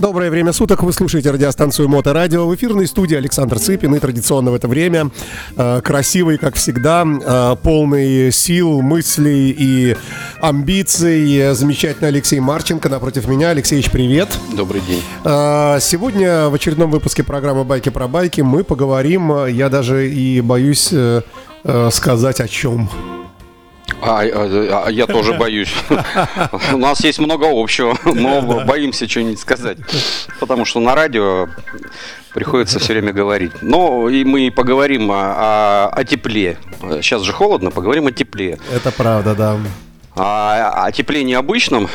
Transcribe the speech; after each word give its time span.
Доброе 0.00 0.30
время 0.30 0.54
суток. 0.54 0.82
Вы 0.82 0.94
слушаете 0.94 1.30
радиостанцию 1.30 1.86
Моторадио. 1.90 2.46
В 2.46 2.54
эфирной 2.54 2.86
студии 2.86 3.16
Александр 3.16 3.58
Цыпин. 3.58 3.94
И 3.94 3.98
традиционно 3.98 4.50
в 4.50 4.54
это 4.54 4.66
время 4.66 5.10
э, 5.58 5.82
красивый, 5.82 6.38
как 6.38 6.54
всегда, 6.54 7.04
э, 7.04 7.56
полный 7.62 8.32
сил, 8.32 8.80
мыслей 8.80 9.50
и 9.50 9.96
амбиций. 10.40 11.52
Замечательный 11.52 12.08
Алексей 12.08 12.40
Марченко 12.40 12.88
напротив 12.88 13.28
меня. 13.28 13.50
Алексеевич, 13.50 13.90
привет. 13.90 14.30
Добрый 14.56 14.80
день. 14.80 15.02
Э, 15.22 15.76
сегодня 15.82 16.48
в 16.48 16.54
очередном 16.54 16.90
выпуске 16.90 17.22
программы 17.22 17.64
«Байки 17.64 17.90
про 17.90 18.08
байки» 18.08 18.40
мы 18.40 18.64
поговорим, 18.64 19.44
я 19.48 19.68
даже 19.68 20.10
и 20.10 20.40
боюсь 20.40 20.88
э, 20.92 21.20
э, 21.64 21.90
сказать 21.92 22.40
о 22.40 22.48
чем. 22.48 22.88
А, 24.02 24.22
а, 24.22 24.84
а 24.86 24.90
я 24.90 25.06
тоже 25.06 25.34
боюсь. 25.34 25.72
У 26.72 26.78
нас 26.78 27.02
есть 27.04 27.18
много 27.18 27.46
общего, 27.50 27.96
но 28.04 28.64
боимся 28.64 29.08
что-нибудь 29.08 29.38
сказать. 29.38 29.78
Потому 30.38 30.64
что 30.64 30.80
на 30.80 30.94
радио 30.94 31.48
приходится 32.34 32.78
все 32.78 32.92
время 32.92 33.12
говорить. 33.12 33.52
Но 33.62 34.08
и 34.08 34.24
мы 34.24 34.50
поговорим 34.50 35.10
о, 35.10 35.14
о, 35.14 35.88
о 35.88 36.04
тепле. 36.04 36.58
Сейчас 37.02 37.22
же 37.22 37.32
холодно, 37.32 37.70
поговорим 37.70 38.06
о 38.06 38.12
тепле. 38.12 38.58
Это 38.72 38.90
правда, 38.90 39.34
да. 39.34 39.56
А, 40.16 40.84
о 40.84 40.92
тепле 40.92 41.24
необычном, 41.24 41.88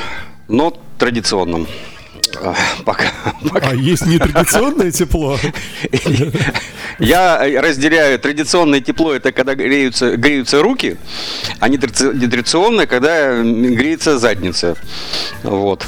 но 0.47 0.73
традиционном. 0.97 1.67
Пока, 2.35 2.55
пока. 2.85 3.69
А 3.69 3.75
есть 3.75 4.05
нетрадиционное 4.05 4.91
тепло? 4.91 5.37
Я 6.99 7.39
разделяю 7.61 8.19
традиционное 8.19 8.81
тепло, 8.81 9.13
это 9.13 9.31
когда 9.31 9.55
греются, 9.55 10.15
греются 10.17 10.61
руки, 10.61 10.97
а 11.59 11.67
нетрадиционное, 11.69 12.87
когда 12.87 13.41
греется 13.41 14.19
задница. 14.19 14.75
Вот. 15.43 15.85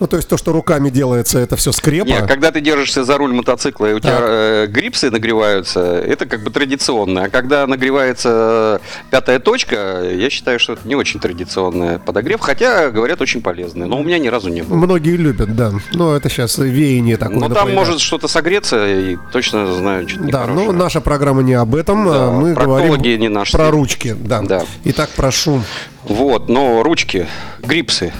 Ну, 0.00 0.06
то 0.06 0.16
есть 0.16 0.28
то, 0.28 0.36
что 0.36 0.52
руками 0.52 0.90
делается, 0.90 1.38
это 1.38 1.56
все 1.56 1.72
скрепа? 1.72 2.06
Нет, 2.06 2.26
когда 2.26 2.50
ты 2.50 2.60
держишься 2.60 3.04
за 3.04 3.16
руль 3.16 3.32
мотоцикла, 3.32 3.90
и 3.90 3.94
у 3.94 4.00
тебя 4.00 4.18
э, 4.20 4.66
грипсы 4.68 5.10
нагреваются, 5.10 5.80
это 5.80 6.26
как 6.26 6.42
бы 6.42 6.50
традиционно. 6.50 7.24
А 7.24 7.28
когда 7.28 7.66
нагревается 7.66 8.80
пятая 9.10 9.38
точка, 9.38 10.02
я 10.04 10.30
считаю, 10.30 10.58
что 10.58 10.74
это 10.74 10.86
не 10.86 10.94
очень 10.94 11.20
традиционный 11.20 11.98
подогрев, 11.98 12.40
хотя, 12.40 12.90
говорят, 12.90 13.20
очень 13.20 13.42
полезный. 13.42 13.86
Но 13.86 13.98
у 13.98 14.04
меня 14.04 14.18
ни 14.18 14.28
разу 14.28 14.48
не 14.48 14.62
было. 14.62 14.76
Многие 14.76 15.16
любят, 15.16 15.54
да. 15.56 15.72
Но 15.92 16.14
это 16.14 16.28
сейчас 16.28 16.58
веяние 16.58 17.16
такое. 17.16 17.38
Но 17.38 17.48
там 17.48 17.72
может 17.74 18.00
что-то 18.00 18.28
согреться, 18.28 18.86
и 18.88 19.16
точно 19.32 19.72
знаю, 19.74 20.08
что-то 20.08 20.28
Да, 20.28 20.46
но 20.46 20.72
наша 20.72 21.00
программа 21.00 21.42
не 21.42 21.54
об 21.54 21.74
этом. 21.74 22.06
Да, 22.06 22.30
Мы 22.30 22.54
говорим 22.54 22.96
не 23.02 23.28
наши. 23.28 23.52
про 23.52 23.70
ручки. 23.70 24.14
Да. 24.18 24.42
да. 24.42 24.64
Итак, 24.84 25.10
прошу. 25.16 25.62
Вот, 26.04 26.48
но 26.48 26.82
ручки, 26.82 27.26
грипсы, 27.60 28.12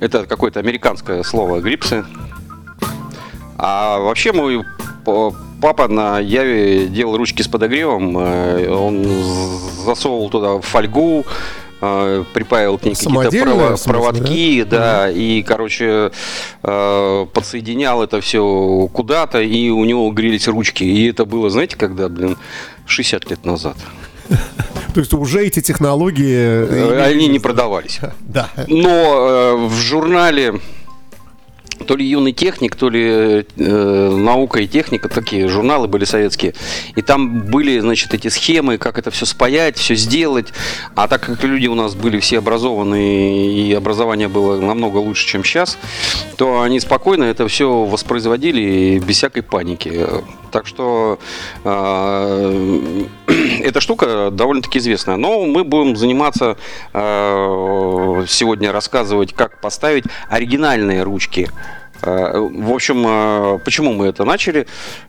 это 0.00 0.26
какое-то 0.26 0.60
американское 0.60 1.22
слово 1.22 1.60
грипсы. 1.60 2.04
А 3.56 3.98
вообще 3.98 4.32
мой 4.32 4.64
папа 5.60 5.88
на 5.88 6.18
Яве 6.18 6.86
делал 6.86 7.16
ручки 7.16 7.42
с 7.42 7.48
подогревом. 7.48 8.16
Э, 8.18 8.68
он 8.70 9.04
засовывал 9.84 10.30
туда 10.30 10.60
фольгу, 10.60 11.24
э, 11.80 12.24
припаивал 12.32 12.78
к 12.78 12.84
ней 12.84 12.94
какие-то 12.94 13.30
провод, 13.30 13.84
проводки, 13.84 14.62
да, 14.62 14.78
да 14.78 15.10
и, 15.10 15.42
короче, 15.42 16.12
э, 16.62 17.26
подсоединял 17.32 18.02
это 18.02 18.20
все 18.20 18.88
куда-то, 18.92 19.40
и 19.40 19.68
у 19.68 19.84
него 19.84 20.10
грелись 20.10 20.48
ручки. 20.48 20.84
И 20.84 21.10
это 21.10 21.24
было, 21.24 21.50
знаете, 21.50 21.76
когда, 21.76 22.08
блин, 22.08 22.38
60 22.86 23.30
лет 23.30 23.44
назад. 23.44 23.76
То 24.92 25.00
есть 25.00 25.12
уже 25.12 25.46
эти 25.46 25.60
технологии... 25.60 26.36
Э, 26.36 27.02
они 27.04 27.28
не 27.28 27.38
продавались. 27.38 28.00
Да. 28.20 28.48
Но 28.68 28.88
э, 28.88 29.66
в 29.66 29.74
журнале 29.74 30.60
то 31.86 31.96
ли 31.96 32.06
юный 32.06 32.32
техник, 32.32 32.76
то 32.76 32.88
ли 32.88 33.44
э, 33.56 34.16
наука 34.16 34.60
и 34.60 34.68
техника, 34.68 35.08
такие 35.08 35.48
журналы 35.48 35.88
были 35.88 36.04
советские. 36.04 36.54
И 36.94 37.02
там 37.02 37.40
были, 37.46 37.78
значит, 37.80 38.14
эти 38.14 38.28
схемы, 38.28 38.78
как 38.78 38.98
это 38.98 39.10
все 39.10 39.26
спаять, 39.26 39.76
все 39.76 39.94
сделать. 39.94 40.48
А 40.94 41.08
так 41.08 41.22
как 41.22 41.42
люди 41.44 41.66
у 41.66 41.74
нас 41.74 41.94
были 41.94 42.20
все 42.20 42.38
образованные 42.38 43.52
и 43.52 43.72
образование 43.72 44.28
было 44.28 44.60
намного 44.60 44.98
лучше, 44.98 45.26
чем 45.26 45.44
сейчас, 45.44 45.78
то 46.36 46.62
они 46.62 46.80
спокойно 46.80 47.24
это 47.24 47.48
все 47.48 47.84
воспроизводили 47.84 48.98
без 48.98 49.16
всякой 49.16 49.42
паники. 49.42 50.06
Так 50.50 50.66
что 50.66 51.18
э, 51.64 53.04
эта 53.62 53.80
штука 53.80 54.30
довольно-таки 54.30 54.78
известная. 54.78 55.16
Но 55.16 55.46
мы 55.46 55.64
будем 55.64 55.96
заниматься 55.96 56.56
э, 56.92 58.24
сегодня 58.28 58.72
рассказывать, 58.72 59.32
как 59.32 59.60
поставить 59.60 60.04
оригинальные 60.28 61.02
ручки 61.02 61.48
Э, 62.02 62.38
в 62.38 62.72
общем, 62.72 63.04
э, 63.06 63.58
почему 63.64 63.92
мы 63.92 64.06
это 64.06 64.24
начали? 64.24 64.66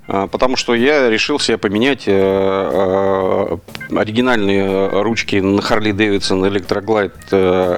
Э, 0.07 0.27
потому 0.31 0.55
что 0.55 0.75
я 0.75 1.09
решил 1.09 1.39
себе 1.39 1.57
поменять 1.57 2.07
оригинальные 2.07 5.01
ручки 5.01 5.37
на 5.37 5.59
Harley 5.59 5.93
Davidson 5.93 6.47
Electroglide 6.49 7.13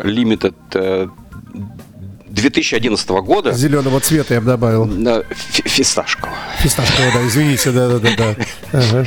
Limited 0.03 1.09
2011 2.33 3.09
года. 3.09 3.51
Зеленого 3.51 3.99
цвета 3.99 4.33
я 4.33 4.41
бы 4.41 4.47
добавил. 4.47 4.89
Фисташкового. 5.31 6.35
Фисташкового, 6.59 7.13
да, 7.13 7.27
извините, 7.27 7.71
да-да-да. 7.71 8.35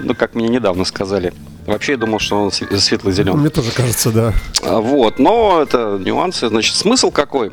Ну, 0.00 0.14
как 0.14 0.34
мне 0.34 0.48
недавно 0.48 0.84
сказали. 0.84 1.34
Вообще 1.66 1.92
я 1.92 1.98
думал, 1.98 2.18
что 2.20 2.40
он 2.40 2.50
светло-зеленый. 2.50 3.38
Мне 3.38 3.50
тоже 3.50 3.70
кажется, 3.72 4.10
да. 4.10 4.32
Вот, 4.62 5.18
но 5.18 5.60
это 5.62 6.00
нюансы. 6.02 6.48
Значит, 6.48 6.74
смысл 6.74 7.10
какой? 7.10 7.52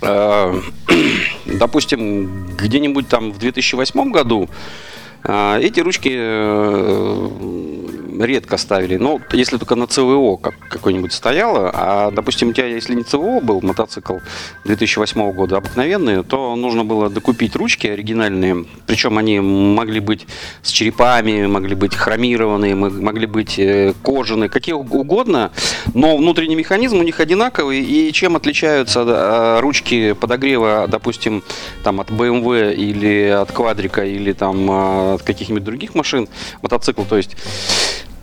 Э, 0.00 0.58
допустим, 1.46 2.46
где-нибудь 2.56 3.08
там 3.08 3.32
в 3.32 3.38
2008 3.38 4.10
году 4.10 4.48
э, 5.24 5.60
эти 5.60 5.80
ручки 5.80 6.10
э, 6.14 7.28
редко 8.20 8.56
ставили. 8.56 8.96
Ну, 8.96 9.20
если 9.32 9.56
только 9.56 9.74
на 9.74 9.86
ЦВО 9.86 10.36
как, 10.36 10.58
какой-нибудь 10.68 11.12
стояло. 11.12 11.70
А, 11.72 12.10
допустим, 12.10 12.48
у 12.48 12.52
тебя, 12.52 12.66
если 12.66 12.94
не 12.94 13.02
ЦВО 13.02 13.40
был 13.40 13.60
мотоцикл 13.62 14.18
2008 14.64 15.32
года 15.32 15.56
обыкновенный, 15.56 16.22
то 16.24 16.54
нужно 16.56 16.84
было 16.84 17.10
докупить 17.10 17.56
ручки 17.56 17.86
оригинальные. 17.86 18.66
Причем 18.86 19.18
они 19.18 19.40
могли 19.40 20.00
быть 20.00 20.26
с 20.62 20.70
черепами, 20.70 21.46
могли 21.46 21.74
быть 21.74 21.94
хромированные, 21.94 22.74
могли 22.74 23.26
быть 23.26 23.58
э, 23.58 23.94
кожаные, 24.02 24.48
какие 24.48 24.74
угодно. 24.74 25.52
Но 25.94 26.16
внутренний 26.16 26.56
механизм 26.56 26.98
у 26.98 27.02
них 27.02 27.20
одинаковый. 27.20 27.80
И 27.80 28.12
чем 28.12 28.36
отличаются 28.36 29.60
ручки 29.60 30.12
подогрева, 30.12 30.86
допустим, 30.88 31.42
там 31.82 32.00
от 32.00 32.10
BMW 32.10 32.74
или 32.74 33.28
от 33.28 33.52
квадрика 33.52 34.04
или 34.04 34.32
там 34.32 34.70
а, 34.70 35.14
от 35.14 35.22
каких-нибудь 35.22 35.64
других 35.64 35.94
машин, 35.94 36.28
мотоцикл, 36.62 37.02
то 37.02 37.16
есть 37.16 37.36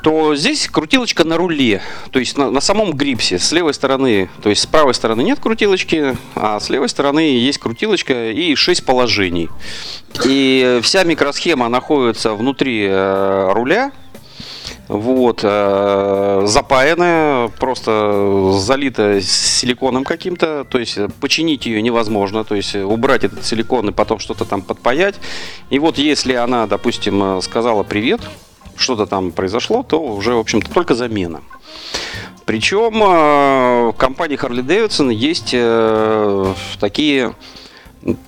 то 0.02 0.36
здесь 0.36 0.68
крутилочка 0.68 1.26
на 1.26 1.38
руле, 1.38 1.82
то 2.12 2.20
есть 2.20 2.38
на, 2.38 2.50
на 2.50 2.62
самом 2.62 2.94
грипсе. 2.94 3.38
С 3.38 3.52
левой 3.52 3.74
стороны, 3.74 4.30
то 4.42 4.50
есть 4.50 4.62
с 4.62 4.66
правой 4.66 4.94
стороны 4.94 5.22
нет 5.22 5.40
крутилочки, 5.40 6.16
а 6.36 6.60
с 6.60 6.70
левой 6.70 6.90
стороны 6.90 7.20
есть 7.20 7.58
крутилочка 7.58 8.32
и 8.32 8.56
6 8.56 8.86
положений. 8.86 9.50
И 10.26 10.80
вся 10.84 11.04
микросхема 11.04 11.68
находится 11.70 12.34
внутри 12.34 12.86
э, 12.90 13.52
руля, 13.52 13.92
вот, 14.88 15.42
э, 15.44 16.44
запаянная, 16.46 17.50
просто 17.50 18.54
залита 18.58 19.22
силиконом 19.22 20.04
каким-то, 20.04 20.64
то 20.64 20.80
есть 20.80 20.98
починить 21.20 21.66
ее 21.66 21.82
невозможно, 21.82 22.44
то 22.44 22.56
есть 22.56 22.76
убрать 22.76 23.24
этот 23.24 23.46
силикон 23.46 23.90
и 23.90 23.92
потом 23.92 24.20
что-то 24.20 24.46
там 24.46 24.62
подпаять. 24.62 25.16
И 25.70 25.78
вот 25.78 25.98
если 25.98 26.34
она, 26.34 26.68
допустим, 26.68 27.42
сказала 27.42 27.84
привет, 27.84 28.22
что-то 28.79 29.06
там 29.06 29.31
произошло, 29.31 29.84
то 29.84 30.01
уже, 30.01 30.34
в 30.34 30.40
общем-то, 30.40 30.72
только 30.72 30.95
замена. 30.95 31.41
Причем 32.45 33.03
э, 33.03 33.91
в 33.91 33.95
компании 33.97 34.40
Harley 34.40 34.66
Davidson 34.66 35.13
есть 35.13 35.51
э, 35.53 36.53
такие, 36.79 37.35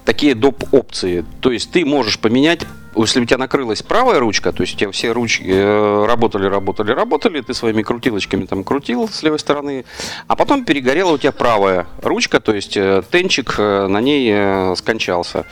такие 0.05 0.35
доп. 0.35 0.63
опции. 0.71 1.25
То 1.41 1.51
есть 1.51 1.71
ты 1.71 1.85
можешь 1.85 2.19
поменять 2.19 2.61
если 2.93 3.21
у 3.21 3.25
тебя 3.25 3.37
накрылась 3.37 3.81
правая 3.81 4.19
ручка, 4.19 4.51
то 4.51 4.63
есть 4.63 4.75
у 4.75 4.77
тебя 4.77 4.91
все 4.91 5.13
ручки 5.13 5.45
э, 5.47 6.05
работали, 6.05 6.47
работали, 6.47 6.91
работали, 6.91 7.39
ты 7.39 7.53
своими 7.53 7.83
крутилочками 7.83 8.45
там 8.45 8.65
крутил 8.65 9.07
с 9.07 9.23
левой 9.23 9.39
стороны, 9.39 9.85
а 10.27 10.35
потом 10.35 10.65
перегорела 10.65 11.13
у 11.13 11.17
тебя 11.17 11.31
правая 11.31 11.87
ручка, 12.01 12.41
то 12.41 12.53
есть 12.53 12.77
тенчик 13.09 13.57
на 13.57 14.01
ней 14.01 14.75
скончался. 14.75 15.45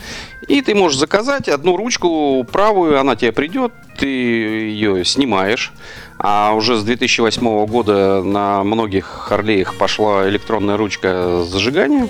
И 0.50 0.62
ты 0.62 0.76
можешь 0.76 1.00
заказать 1.00 1.48
одну 1.48 1.78
ручку 1.78 2.46
правую, 2.52 3.00
она 3.00 3.16
тебе 3.16 3.32
придет, 3.32 3.72
ты 3.98 4.08
ее 4.08 5.06
снимаешь. 5.06 5.72
А 6.18 6.54
уже 6.54 6.78
с 6.78 6.84
2008 6.84 7.66
года 7.66 8.22
на 8.24 8.64
многих 8.64 9.06
Харлеях 9.06 9.78
пошла 9.78 10.28
электронная 10.28 10.76
ручка 10.76 11.46
зажигания, 11.46 12.10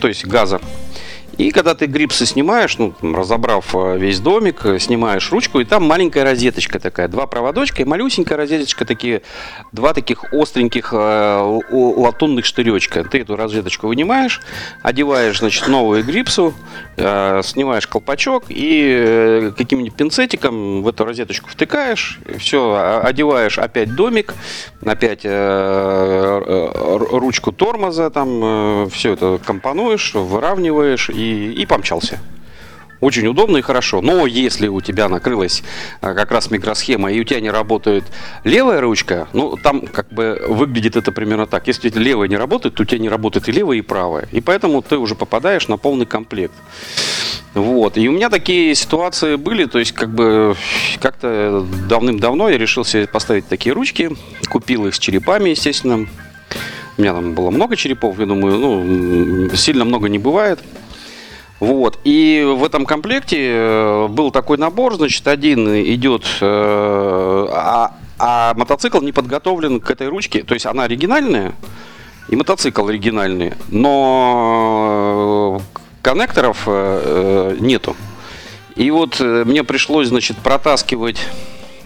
то 0.00 0.08
есть 0.08 0.24
газа. 0.26 0.60
И 1.38 1.52
когда 1.52 1.76
ты 1.76 1.86
грипсы 1.86 2.26
снимаешь, 2.26 2.78
ну, 2.78 2.92
там, 3.00 3.14
разобрав 3.14 3.72
э, 3.72 3.96
весь 3.96 4.18
домик, 4.18 4.66
э, 4.66 4.80
снимаешь 4.80 5.30
ручку, 5.30 5.60
и 5.60 5.64
там 5.64 5.84
маленькая 5.84 6.24
розеточка 6.24 6.80
такая, 6.80 7.06
два 7.06 7.28
проводочка 7.28 7.82
и 7.82 7.84
малюсенькая 7.84 8.36
розеточка, 8.36 8.84
такие, 8.84 9.22
два 9.70 9.94
таких 9.94 10.32
остреньких 10.32 10.92
э, 10.92 11.60
латунных 11.70 12.44
штыречка. 12.44 13.04
Ты 13.04 13.20
эту 13.20 13.36
розеточку 13.36 13.86
вынимаешь, 13.86 14.40
одеваешь, 14.82 15.38
значит, 15.38 15.68
новую 15.68 16.02
грипсу, 16.04 16.54
э, 16.96 17.40
снимаешь 17.44 17.86
колпачок 17.86 18.46
и 18.48 19.04
э, 19.06 19.52
каким-нибудь 19.56 19.94
пинцетиком 19.94 20.82
в 20.82 20.88
эту 20.88 21.04
розеточку 21.04 21.50
втыкаешь, 21.50 22.18
все, 22.38 23.00
одеваешь 23.04 23.60
опять 23.60 23.94
домик, 23.94 24.34
опять 24.84 25.20
э, 25.22 25.30
э, 25.30 26.96
ручку 27.12 27.52
тормоза, 27.52 28.10
там 28.10 28.90
все 28.90 29.12
это 29.12 29.38
компонуешь, 29.44 30.14
выравниваешь 30.14 31.10
и, 31.10 31.27
и 31.28 31.66
помчался. 31.66 32.20
Очень 33.00 33.28
удобно 33.28 33.58
и 33.58 33.62
хорошо. 33.62 34.00
Но 34.00 34.26
если 34.26 34.66
у 34.68 34.80
тебя 34.80 35.08
накрылась 35.08 35.62
а, 36.00 36.14
как 36.14 36.32
раз 36.32 36.50
микросхема, 36.50 37.12
и 37.12 37.20
у 37.20 37.24
тебя 37.24 37.40
не 37.40 37.50
работает 37.50 38.04
левая 38.44 38.80
ручка, 38.80 39.28
ну, 39.32 39.56
там 39.56 39.82
как 39.82 40.08
бы 40.08 40.42
выглядит 40.48 40.96
это 40.96 41.12
примерно 41.12 41.46
так. 41.46 41.68
Если 41.68 41.90
левая 41.90 42.28
не 42.28 42.36
работает, 42.36 42.74
то 42.74 42.82
у 42.82 42.86
тебя 42.86 42.98
не 42.98 43.08
работает 43.08 43.48
и 43.48 43.52
левая, 43.52 43.78
и 43.78 43.82
правая. 43.82 44.28
И 44.32 44.40
поэтому 44.40 44.82
ты 44.82 44.96
уже 44.96 45.14
попадаешь 45.14 45.68
на 45.68 45.76
полный 45.76 46.06
комплект. 46.06 46.54
Вот. 47.54 47.96
И 47.96 48.08
у 48.08 48.12
меня 48.12 48.30
такие 48.30 48.74
ситуации 48.74 49.36
были, 49.36 49.64
то 49.64 49.78
есть 49.78 49.92
как 49.92 50.10
бы 50.10 50.56
как-то 51.00 51.64
давным-давно 51.88 52.48
я 52.48 52.58
решил 52.58 52.84
себе 52.84 53.06
поставить 53.06 53.46
такие 53.48 53.72
ручки, 53.72 54.10
купил 54.48 54.86
их 54.86 54.94
с 54.94 54.98
черепами, 54.98 55.50
естественно. 55.50 56.06
У 56.96 57.00
меня 57.00 57.14
там 57.14 57.34
было 57.34 57.50
много 57.50 57.76
черепов, 57.76 58.18
я 58.18 58.26
думаю, 58.26 58.58
ну, 58.58 59.56
сильно 59.56 59.84
много 59.84 60.08
не 60.08 60.18
бывает. 60.18 60.58
Вот. 61.60 61.98
И 62.04 62.44
в 62.46 62.64
этом 62.64 62.86
комплекте 62.86 63.50
э, 63.50 64.06
был 64.08 64.30
такой 64.30 64.58
набор, 64.58 64.94
значит, 64.94 65.26
один 65.26 65.68
идет, 65.68 66.24
э, 66.40 67.46
а, 67.50 67.96
а 68.18 68.54
мотоцикл 68.54 69.00
не 69.00 69.12
подготовлен 69.12 69.80
к 69.80 69.90
этой 69.90 70.06
ручке, 70.08 70.44
то 70.44 70.54
есть 70.54 70.66
она 70.66 70.84
оригинальная, 70.84 71.54
и 72.28 72.36
мотоцикл 72.36 72.86
оригинальный, 72.86 73.54
но 73.68 75.60
коннекторов 76.02 76.62
э, 76.66 77.56
нету. 77.58 77.96
И 78.76 78.92
вот 78.92 79.18
мне 79.18 79.64
пришлось, 79.64 80.08
значит, 80.08 80.36
протаскивать 80.36 81.18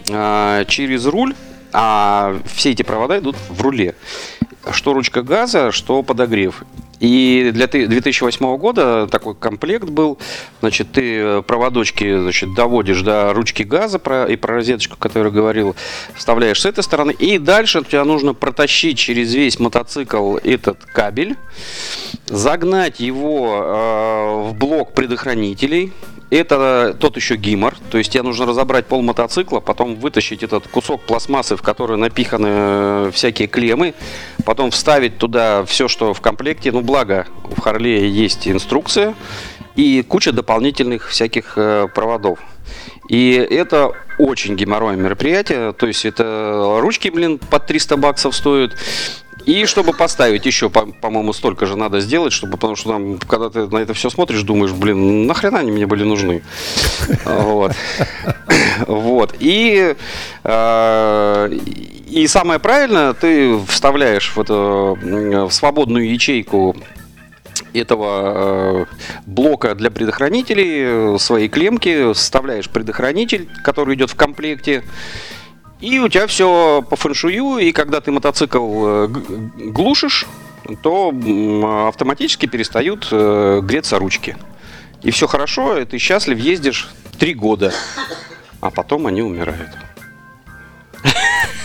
через 0.04 1.06
руль, 1.06 1.34
а 1.72 2.36
все 2.44 2.72
эти 2.72 2.82
провода 2.82 3.18
идут 3.18 3.36
в 3.48 3.62
руле. 3.62 3.94
Что 4.70 4.92
ручка 4.92 5.22
газа, 5.22 5.72
что 5.72 6.02
подогрев. 6.02 6.64
И 7.02 7.50
для 7.52 7.66
2008 7.66 8.56
года 8.58 9.08
такой 9.08 9.34
комплект 9.34 9.88
был. 9.88 10.18
Значит, 10.60 10.92
ты 10.92 11.42
проводочки 11.42 12.16
значит, 12.16 12.54
доводишь 12.54 13.02
до 13.02 13.32
ручки 13.34 13.64
газа 13.64 13.98
про, 13.98 14.26
и 14.26 14.36
про 14.36 14.54
розеточку, 14.54 14.96
которую 14.96 15.32
говорил, 15.32 15.74
вставляешь 16.14 16.60
с 16.60 16.64
этой 16.64 16.84
стороны. 16.84 17.10
И 17.10 17.38
дальше 17.38 17.82
тебе 17.82 18.04
нужно 18.04 18.34
протащить 18.34 18.98
через 18.98 19.34
весь 19.34 19.58
мотоцикл 19.58 20.36
этот 20.36 20.84
кабель, 20.84 21.34
загнать 22.26 23.00
его 23.00 23.50
э, 23.52 24.50
в 24.50 24.54
блок 24.54 24.92
предохранителей, 24.94 25.92
это 26.36 26.96
тот 26.98 27.16
еще 27.16 27.36
гимор, 27.36 27.74
то 27.90 27.98
есть 27.98 28.12
тебе 28.12 28.22
нужно 28.22 28.46
разобрать 28.46 28.86
пол 28.86 29.02
мотоцикла, 29.02 29.60
потом 29.60 29.96
вытащить 29.96 30.42
этот 30.42 30.66
кусок 30.66 31.02
пластмассы, 31.02 31.56
в 31.56 31.62
который 31.62 31.96
напиханы 31.96 32.48
э, 32.50 33.10
всякие 33.12 33.48
клеммы, 33.48 33.94
потом 34.44 34.70
вставить 34.70 35.18
туда 35.18 35.64
все, 35.66 35.88
что 35.88 36.14
в 36.14 36.20
комплекте. 36.20 36.72
Ну, 36.72 36.80
благо, 36.80 37.26
в 37.44 37.60
Харлее 37.60 38.10
есть 38.10 38.48
инструкция 38.48 39.14
и 39.76 40.02
куча 40.02 40.32
дополнительных 40.32 41.10
всяких 41.10 41.54
э, 41.56 41.88
проводов. 41.94 42.38
И 43.08 43.32
это 43.32 43.92
очень 44.18 44.56
геморройное 44.56 45.04
мероприятие. 45.04 45.72
То 45.72 45.86
есть 45.86 46.04
это 46.04 46.78
ручки, 46.80 47.08
блин, 47.08 47.38
под 47.38 47.66
300 47.66 47.96
баксов 47.96 48.34
стоят. 48.34 48.76
И 49.46 49.66
чтобы 49.66 49.92
поставить 49.92 50.46
еще, 50.46 50.70
по- 50.70 50.86
моему 51.10 51.32
столько 51.32 51.66
же 51.66 51.76
надо 51.76 52.00
сделать, 52.00 52.32
чтобы, 52.32 52.52
потому 52.52 52.76
что 52.76 52.90
там, 52.90 53.18
когда 53.18 53.50
ты 53.50 53.66
на 53.66 53.78
это 53.78 53.94
все 53.94 54.10
смотришь, 54.10 54.42
думаешь, 54.42 54.72
блин, 54.72 55.26
нахрена 55.26 55.58
они 55.58 55.72
мне 55.72 55.86
были 55.86 56.04
нужны. 56.04 56.42
Вот. 57.24 57.72
Вот. 58.86 59.34
И, 59.38 59.94
э, 60.44 61.58
и 62.08 62.26
самое 62.26 62.58
правильное, 62.60 63.12
ты 63.12 63.58
вставляешь 63.66 64.32
в, 64.34 64.40
эту, 64.40 64.98
в 65.00 65.50
свободную 65.50 66.10
ячейку 66.10 66.76
этого 67.72 68.84
э, 68.84 68.84
блока 69.26 69.74
для 69.74 69.90
предохранителей 69.90 71.18
свои 71.18 71.48
клемки, 71.48 72.12
вставляешь 72.12 72.68
предохранитель, 72.68 73.48
который 73.64 73.94
идет 73.94 74.10
в 74.10 74.14
комплекте, 74.14 74.84
и 75.82 75.98
у 75.98 76.08
тебя 76.08 76.28
все 76.28 76.82
по 76.88 76.94
фэншую, 76.94 77.58
и 77.58 77.72
когда 77.72 78.00
ты 78.00 78.12
мотоцикл 78.12 78.86
э, 78.86 79.08
глушишь, 79.08 80.26
то 80.80 81.12
автоматически 81.88 82.46
перестают 82.46 83.08
э, 83.10 83.60
греться 83.62 83.98
ручки. 83.98 84.36
И 85.02 85.10
все 85.10 85.26
хорошо, 85.26 85.76
и 85.76 85.84
ты 85.84 85.98
счастлив, 85.98 86.38
ездишь 86.38 86.88
три 87.18 87.34
года, 87.34 87.72
а 88.60 88.70
потом 88.70 89.08
они 89.08 89.22
умирают. 89.22 89.70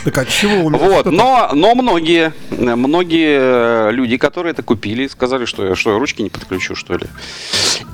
Так 0.04 0.18
от 0.18 0.30
чего 0.30 0.66
умирают? 0.66 1.06
Вот, 1.06 1.14
но, 1.14 1.52
но 1.54 1.76
многие, 1.76 2.34
многие 2.50 3.92
люди, 3.92 4.18
которые 4.18 4.52
это 4.52 4.64
купили, 4.64 5.06
сказали, 5.08 5.46
что 5.46 5.64
я 5.64 5.76
что, 5.76 6.00
ручки 6.00 6.24
не 6.24 6.30
подключу, 6.30 6.76
что 6.76 6.98
ли. 6.98 7.06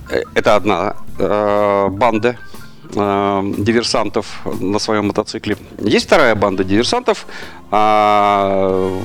Э, 0.09 0.21
это 0.35 0.55
одна 0.55 0.95
э, 1.19 1.87
банда 1.89 2.37
э, 2.95 3.53
диверсантов 3.57 4.41
на 4.59 4.79
своем 4.79 5.07
мотоцикле. 5.07 5.57
Есть 5.79 6.05
вторая 6.05 6.35
банда 6.35 6.63
диверсантов. 6.63 7.25
Э, 7.71 8.99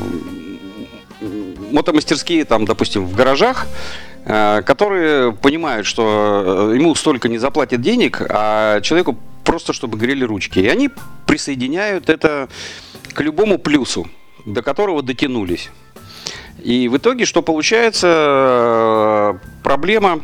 мотомастерские, 1.70 2.44
там, 2.44 2.64
допустим, 2.64 3.06
в 3.06 3.14
гаражах, 3.14 3.66
э, 4.24 4.62
которые 4.62 5.32
понимают, 5.32 5.86
что 5.86 6.72
ему 6.74 6.94
столько 6.94 7.28
не 7.28 7.38
заплатят 7.38 7.80
денег, 7.80 8.22
а 8.28 8.80
человеку 8.80 9.18
просто 9.44 9.72
чтобы 9.72 9.98
грели 9.98 10.24
ручки. 10.24 10.58
И 10.58 10.68
они 10.68 10.90
присоединяют 11.26 12.10
это 12.10 12.48
к 13.14 13.20
любому 13.20 13.58
плюсу, 13.58 14.08
до 14.44 14.62
которого 14.62 15.02
дотянулись. 15.02 15.70
И 16.62 16.88
в 16.88 16.96
итоге 16.96 17.24
что 17.24 17.42
получается? 17.42 19.38
Проблема 19.62 20.20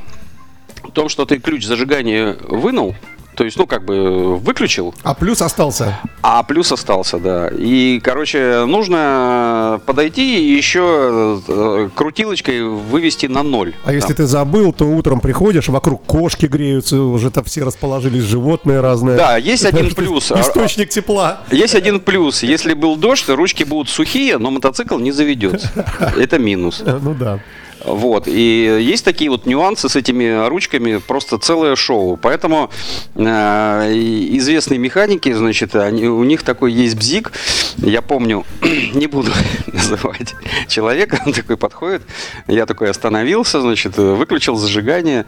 в 0.83 0.91
том, 0.91 1.09
что 1.09 1.25
ты 1.25 1.39
ключ 1.39 1.65
зажигания 1.65 2.37
вынул, 2.49 2.95
то 3.35 3.45
есть, 3.45 3.57
ну, 3.57 3.67
как 3.67 3.85
бы 3.85 4.37
выключил. 4.37 4.95
А 5.03 5.15
плюс 5.15 5.43
остался. 5.43 5.99
А 6.23 6.43
плюс 6.43 6.73
остался, 6.73 7.19
да. 7.19 7.49
И, 7.49 8.01
короче, 8.03 8.65
нужно 8.67 9.81
подойти 9.87 10.49
и 10.49 10.57
еще 10.57 11.43
э, 11.47 11.89
крутилочкой 11.95 12.63
вывести 12.63 13.27
на 13.27 13.43
ноль. 13.43 13.75
А 13.83 13.87
там. 13.87 13.95
если 13.95 14.13
ты 14.15 14.27
забыл, 14.27 14.73
то 14.73 14.85
утром 14.85 15.21
приходишь, 15.21 15.69
вокруг 15.69 16.05
кошки 16.05 16.47
греются, 16.47 17.01
уже 17.01 17.31
там 17.31 17.45
все 17.45 17.65
расположились, 17.65 18.23
животные 18.23 18.81
разные. 18.81 19.17
Да, 19.17 19.37
есть 19.37 19.65
один 19.65 19.91
плюс. 19.95 20.31
Источник 20.31 20.89
тепла. 20.89 21.41
Есть 21.51 21.75
один 21.75 22.01
плюс. 22.01 22.43
Если 22.43 22.75
был 22.75 22.97
дождь, 22.97 23.29
ручки 23.29 23.65
будут 23.65 23.89
сухие, 23.89 24.39
но 24.39 24.51
мотоцикл 24.51 24.99
не 24.99 25.13
заведется. 25.13 25.71
Это 26.17 26.39
минус. 26.39 26.83
Ну 26.85 27.15
да. 27.15 27.41
Вот. 27.85 28.27
И 28.27 28.79
есть 28.81 29.05
такие 29.05 29.31
вот 29.31 29.47
нюансы 29.47 29.89
с 29.89 29.97
этими 29.97 30.49
ручками, 30.49 30.97
просто 30.97 31.39
целое 31.39 31.77
шоу. 31.77 32.17
Поэтому 32.17 32.71
э, 33.15 33.21
известные 33.25 34.79
механики, 34.79 35.33
значит, 35.33 35.75
они, 35.77 36.07
у 36.09 36.25
них 36.25 36.43
такой 36.43 36.73
есть 36.73 36.97
бзик. 36.97 37.33
Я 37.77 38.03
помню, 38.03 38.45
не 38.95 39.07
буду 39.07 39.31
называть 39.67 40.35
человека, 40.69 41.21
он 41.27 41.33
такой 41.33 41.57
подходит. 41.57 42.03
Я 42.47 42.67
такой 42.67 42.91
остановился, 42.91 43.61
значит, 43.61 43.97
выключил 43.97 44.57
зажигание. 44.57 45.27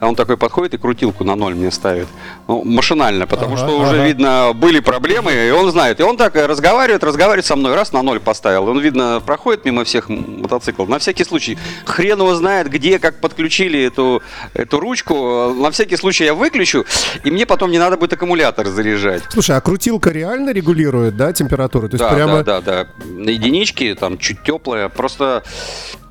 А 0.00 0.08
он 0.08 0.14
такой 0.14 0.36
подходит 0.36 0.74
и 0.74 0.78
крутилку 0.78 1.24
на 1.24 1.36
ноль 1.36 1.54
мне 1.54 1.70
ставит. 1.70 2.08
Ну, 2.46 2.64
машинально, 2.64 3.26
потому 3.26 3.54
ага, 3.54 3.64
что 3.64 3.80
ага. 3.80 3.90
уже, 3.90 4.06
видно, 4.06 4.52
были 4.54 4.80
проблемы, 4.80 5.32
и 5.32 5.50
он 5.50 5.70
знает. 5.70 6.00
И 6.00 6.02
он 6.02 6.16
так 6.16 6.34
разговаривает, 6.36 7.04
разговаривает 7.04 7.44
со 7.44 7.56
мной, 7.56 7.74
раз 7.74 7.92
на 7.92 8.02
ноль 8.02 8.20
поставил. 8.20 8.66
Он, 8.68 8.78
видно, 8.78 9.22
проходит 9.24 9.64
мимо 9.64 9.84
всех 9.84 10.08
мотоциклов. 10.08 10.88
На 10.88 10.98
всякий 10.98 11.24
случай 11.24 11.58
хрен 11.98 12.20
его 12.20 12.32
знает, 12.36 12.70
где, 12.70 13.00
как 13.00 13.16
подключили 13.16 13.82
эту, 13.82 14.22
эту 14.54 14.78
ручку. 14.78 15.52
На 15.52 15.72
всякий 15.72 15.96
случай 15.96 16.24
я 16.24 16.34
выключу, 16.34 16.84
и 17.24 17.30
мне 17.32 17.44
потом 17.44 17.72
не 17.72 17.78
надо 17.80 17.96
будет 17.96 18.12
аккумулятор 18.12 18.68
заряжать. 18.68 19.24
Слушай, 19.30 19.56
а 19.56 19.60
крутилка 19.60 20.10
реально 20.10 20.50
регулирует, 20.52 21.16
да, 21.16 21.32
температуру? 21.32 21.88
То 21.88 21.94
есть 21.94 22.04
да, 22.04 22.14
прямо... 22.14 22.44
да, 22.44 22.60
да, 22.60 22.84
да. 22.84 23.04
На 23.04 23.30
единичке 23.30 23.96
там 23.96 24.16
чуть 24.16 24.44
теплая. 24.44 24.88
Просто 24.88 25.42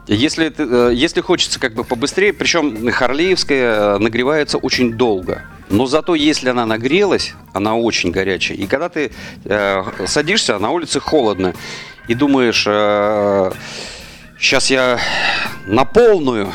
если, 0.08 0.54
э, 0.58 0.92
если 0.94 1.22
хочется 1.22 1.58
как 1.58 1.74
бы 1.74 1.86
побыстрее, 1.86 2.34
причем 2.34 2.92
Харлеевская 2.92 3.96
э, 3.96 3.98
нагревается 4.00 4.58
очень 4.58 4.92
долго. 4.94 5.44
Но 5.70 5.86
зато 5.86 6.16
если 6.16 6.50
она 6.50 6.66
нагрелась, 6.66 7.34
она 7.54 7.78
очень 7.78 8.12
горячая. 8.12 8.58
И 8.58 8.68
когда 8.68 8.90
ты 8.90 9.12
э, 9.46 9.84
садишься, 10.06 10.60
на 10.60 10.70
улице 10.72 11.00
холодно, 11.00 11.54
и 12.10 12.14
думаешь, 12.14 12.66
э, 12.68 13.52
сейчас 14.40 14.70
я 14.70 15.00
на 15.66 15.86
полную, 15.86 16.54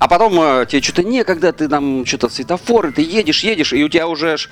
А 0.00 0.08
потом 0.08 0.38
э, 0.38 0.66
тебе 0.68 0.82
что-то 0.82 1.02
некогда, 1.02 1.52
ты 1.52 1.66
там 1.68 2.04
что-то 2.04 2.28
светофоры, 2.28 2.90
ты 2.92 3.00
едешь, 3.00 3.42
едешь, 3.44 3.72
и 3.72 3.82
у 3.84 3.88
тебя 3.88 4.06
уже 4.06 4.32
аж 4.34 4.50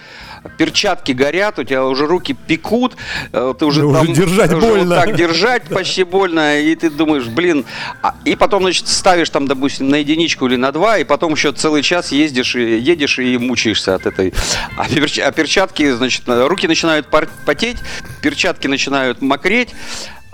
перчатки 0.57 1.13
горят, 1.13 1.59
у 1.59 1.65
тебя 1.65 1.85
уже 1.85 2.07
руки 2.07 2.33
пекут, 2.33 2.97
э, 3.33 3.55
ты 3.59 3.67
уже, 3.67 3.85
уже 3.85 3.99
там, 4.07 4.13
держать 4.15 4.53
уже 4.53 4.67
больно. 4.67 4.95
Вот 4.97 5.05
так 5.05 5.17
держать 5.17 5.63
почти 5.69 6.05
больно, 6.05 6.59
и 6.61 6.75
ты 6.75 6.89
думаешь, 6.91 7.27
блин, 7.27 7.65
а- 8.03 8.15
и 8.25 8.35
потом, 8.35 8.63
значит, 8.63 8.89
ставишь 8.89 9.29
там, 9.31 9.47
допустим, 9.47 9.89
на 9.91 9.97
единичку 9.97 10.47
или 10.47 10.57
на 10.57 10.73
два, 10.73 10.99
и 10.99 11.05
потом 11.05 11.33
еще 11.35 11.53
целый 11.53 11.83
час 11.83 12.13
ездишь 12.13 12.55
и 12.57 12.79
едешь 12.79 13.19
и 13.19 13.37
мучаешься 13.37 13.95
от 13.97 14.07
этой. 14.07 14.33
А, 14.79 14.89
перч- 14.89 15.19
а 15.19 15.31
перчатки, 15.33 15.91
значит, 15.91 16.23
э, 16.29 16.47
руки 16.47 16.67
начинают 16.67 17.09
потеть, 17.45 17.77
перчатки 18.23 18.69
начинают 18.69 19.21
мокреть. 19.21 19.75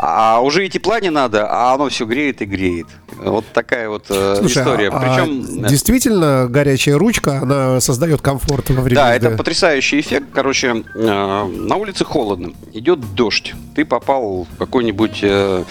А 0.00 0.40
уже 0.42 0.64
и 0.64 0.68
тепла 0.70 1.00
не 1.00 1.10
надо, 1.10 1.48
а 1.50 1.74
оно 1.74 1.88
все 1.88 2.04
греет 2.06 2.40
и 2.40 2.44
греет. 2.44 2.86
Вот 3.16 3.44
такая 3.52 3.88
вот 3.88 4.04
э, 4.10 4.36
Слушай, 4.38 4.62
история. 4.62 4.90
а- 4.90 4.98
Причем 5.00 5.64
а 5.64 5.68
действительно 5.68 6.46
горячая 6.48 6.96
ручка, 6.96 7.40
она 7.42 7.80
создает 7.80 8.22
комфорт 8.22 8.70
во 8.70 8.82
время 8.82 8.94
да, 8.94 9.14
езды? 9.14 9.26
это 9.26 9.36
потрясающий 9.36 9.98
эффект. 9.98 10.28
Короче, 10.32 10.84
э, 10.94 11.44
на 11.44 11.74
улице 11.74 12.04
холодно, 12.04 12.52
идет 12.72 13.00
дождь. 13.16 13.54
Ты 13.74 13.84
попал 13.84 14.46
в 14.48 14.56
какой-нибудь 14.56 15.18
э, 15.22 15.64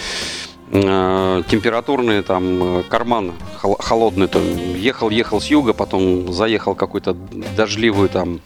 температурный 0.71 2.21
там 2.21 2.83
карман 2.89 3.31
хол- 3.61 3.81
холодный. 3.81 4.27
Там, 4.27 4.43
ехал, 4.75 5.09
ехал 5.09 5.39
с 5.39 5.45
юга, 5.45 5.71
потом 5.71 6.33
заехал 6.33 6.73
в 6.73 6.77
какую-то 6.77 7.13
дождливую 7.55 8.09
там 8.09 8.41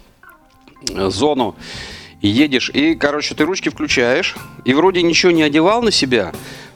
зону. 1.10 1.56
Едешь, 2.22 2.70
и, 2.70 2.94
короче, 2.96 3.34
ты 3.34 3.46
ручки 3.46 3.70
включаешь, 3.70 4.36
и 4.63 4.74
вроде 4.74 5.01
ничего 5.01 5.32
не 5.32 5.42
одевал 5.42 5.82
на 5.82 5.92
себя, 5.92 6.32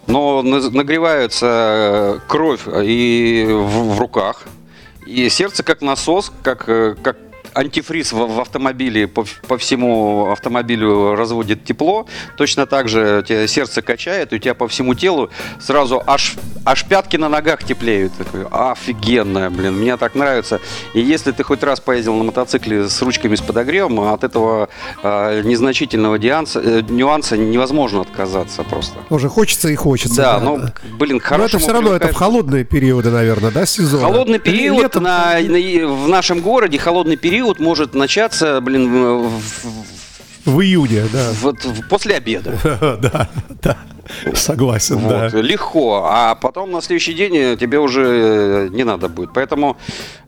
но 0.08 0.42
на- 0.42 0.70
нагревается 0.72 1.46
э, 1.48 2.20
кровь 2.28 2.62
и 2.84 3.46
в, 3.48 3.96
в 3.96 4.00
руках, 4.00 4.44
и 5.06 5.30
сердце 5.30 5.62
как 5.62 5.82
насос, 5.82 6.32
как, 6.42 6.68
э, 6.68 6.96
как 7.02 7.25
антифриз 7.56 8.12
в, 8.14 8.18
в 8.36 8.40
автомобиле 8.42 9.08
по, 9.08 9.26
по 9.48 9.58
всему 9.58 10.30
автомобилю 10.32 11.16
разводит 11.16 11.64
тепло. 11.64 12.06
Точно 12.38 12.66
так 12.66 12.90
же 12.90 13.24
тебя 13.28 13.48
сердце 13.48 13.82
качает, 13.82 14.34
у 14.34 14.38
тебя 14.38 14.54
по 14.54 14.68
всему 14.68 14.94
телу 14.94 15.30
сразу 15.60 16.04
аж, 16.06 16.36
аж 16.66 16.84
пятки 16.86 17.18
на 17.18 17.30
ногах 17.30 17.64
теплеют. 17.64 18.14
Такой, 18.18 18.46
офигенно, 18.52 19.50
блин, 19.50 19.74
мне 19.80 19.96
так 19.98 20.16
нравится. 20.16 20.60
И 20.94 21.00
если 21.00 21.32
ты 21.32 21.44
хоть 21.44 21.64
раз 21.64 21.80
поездил 21.80 22.14
на 22.16 22.24
мотоцикле 22.26 22.90
с 22.90 23.02
ручками 23.02 23.36
с 23.36 23.42
подогревом, 23.42 24.00
от 24.02 24.24
этого 24.24 24.70
э, 25.02 25.42
незначительного 25.44 26.18
дианса- 26.18 26.62
э, 26.64 26.82
нюанса 26.90 27.38
невозможно 27.38 28.02
отказаться 28.02 28.64
просто. 28.64 28.98
Уже 29.10 29.30
хочется 29.30 29.70
и 29.70 29.76
хочется. 29.76 30.16
Да, 30.22 30.40
ну, 30.40 30.60
блин, 31.00 31.20
к 31.20 31.32
Но 31.38 31.46
это 31.46 31.58
все 31.60 31.72
равно 31.72 31.94
это 31.94 32.10
в 32.10 32.16
холодные 32.16 32.66
периоды, 32.66 33.12
наверное, 33.12 33.52
да, 33.52 33.66
сезона? 33.66 34.04
Холодный 34.08 34.40
период 34.40 34.82
летом? 34.82 35.04
на, 35.04 35.40
на- 35.40 35.88
в 35.88 36.10
нашем 36.10 36.42
городе, 36.42 36.78
холодный 36.78 37.16
период 37.16 37.45
может 37.60 37.94
начаться, 37.94 38.60
блин, 38.62 38.92
в- 39.28 39.42
в- 40.46 40.62
июне, 40.62 41.06
да. 41.12 41.32
вот 41.42 41.58
после 41.90 42.16
обеда. 42.16 42.58
Да, 43.02 43.30
да, 43.64 43.78
согласен, 44.36 45.08
да. 45.08 45.30
Вот, 45.32 45.34
легко. 45.44 46.08
А 46.10 46.36
потом 46.36 46.72
на 46.72 46.82
следующий 46.82 47.14
день 47.14 47.36
э, 47.36 47.58
тебе 47.58 47.80
уже 47.80 48.04
э, 48.06 48.68
не 48.70 48.84
надо 48.84 49.10
будет. 49.10 49.34
Поэтому 49.34 49.78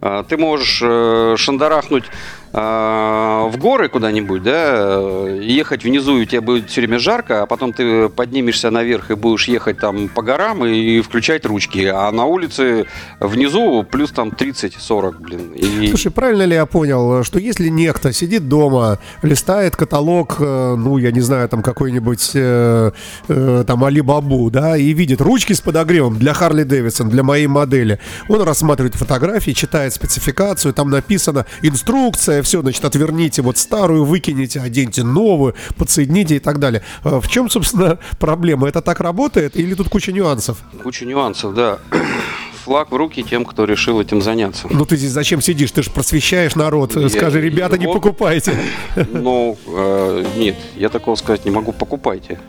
э, 0.02 0.24
ты 0.28 0.38
можешь 0.38 0.80
э, 0.84 1.36
шандарахнуть 1.38 2.06
в 2.54 3.54
горы 3.58 3.90
куда-нибудь, 3.90 4.44
да, 4.44 5.30
и 5.30 5.52
ехать 5.52 5.84
внизу, 5.84 6.20
и 6.20 6.26
тебе 6.26 6.42
будет 6.42 6.70
все 6.70 6.82
время 6.82 7.00
жарко, 7.00 7.44
а 7.44 7.46
потом 7.46 7.74
ты 7.74 8.10
поднимешься 8.10 8.72
наверх 8.72 9.12
и 9.12 9.16
будешь 9.16 9.48
ехать 9.48 9.80
там 9.80 10.08
по 10.08 10.22
горам 10.22 10.66
и 10.66 11.02
включать 11.02 11.46
ручки. 11.46 11.86
А 11.86 12.12
на 12.12 12.26
улице 12.26 12.86
внизу 13.20 13.84
плюс 13.84 14.12
там 14.12 14.30
30-40, 14.30 15.16
блин. 15.20 15.52
И... 15.54 15.90
Слушай, 15.90 16.12
правильно 16.12 16.44
ли 16.44 16.56
я 16.56 16.66
понял, 16.66 17.24
что 17.24 17.40
если 17.40 17.68
некто 17.70 18.14
сидит 18.14 18.48
дома, 18.48 19.00
листает 19.22 19.76
каталог, 19.76 20.38
э, 20.40 20.76
ну, 20.78 20.98
я 20.98 21.12
не 21.12 21.22
знаю, 21.22 21.50
там 21.50 21.62
какой-нибудь 21.62 22.32
э, 22.34 22.92
э, 23.28 23.64
там 23.66 23.84
Алибабу, 23.84 24.50
да, 24.50 24.78
и 24.78 24.94
видит 24.94 25.22
ручки 25.22 25.54
с 25.54 25.62
подогревом 25.62 26.18
для 26.18 26.34
Харли 26.34 26.64
Дэвидсон, 26.64 27.10
для 27.10 27.24
моей 27.24 27.48
модели, 27.48 28.00
он 28.28 28.42
рассматривает 28.42 28.96
фотографии, 28.96 29.52
читает 29.52 29.94
спецификацию, 29.94 30.74
там 30.74 30.90
написано 30.90 31.46
инструкция, 31.62 32.37
все, 32.42 32.62
значит, 32.62 32.84
отверните 32.86 33.42
вот 33.42 33.58
старую, 33.58 34.06
выкинете, 34.06 34.60
оденьте 34.60 35.04
новую, 35.04 35.56
подсоедините 35.78 36.36
и 36.38 36.40
так 36.40 36.60
далее. 36.60 36.82
Э, 37.04 37.20
В 37.22 37.28
чем, 37.30 37.50
собственно, 37.50 37.98
проблема? 38.20 38.68
Это 38.68 38.82
так 38.82 39.00
работает 39.00 39.56
или 39.56 39.74
тут 39.74 39.90
куча 39.90 40.12
нюансов? 40.12 40.58
Куча 40.84 41.06
нюансов, 41.06 41.54
да. 41.54 41.80
Флаг 42.66 42.92
в 42.92 42.96
руки 42.96 43.24
тем, 43.24 43.46
кто 43.46 43.64
решил 43.64 44.02
этим 44.02 44.22
заняться. 44.22 44.68
Ну 44.70 44.86
ты 44.86 44.98
здесь 44.98 45.12
зачем 45.12 45.42
сидишь? 45.42 45.72
Ты 45.72 45.84
же 45.84 45.90
просвещаешь 45.90 46.56
народ. 46.56 46.96
Я- 46.98 47.08
Скажи, 47.10 47.40
ребята, 47.40 47.78
не 47.78 47.86
вот. 47.86 47.94
покупайте. 47.94 48.54
Ну, 49.14 49.58
э, 49.68 50.26
нет, 50.38 50.56
я 50.76 50.90
такого 50.90 51.16
сказать 51.16 51.46
не 51.46 51.52
могу. 51.52 51.72
Покупайте. 51.72 52.40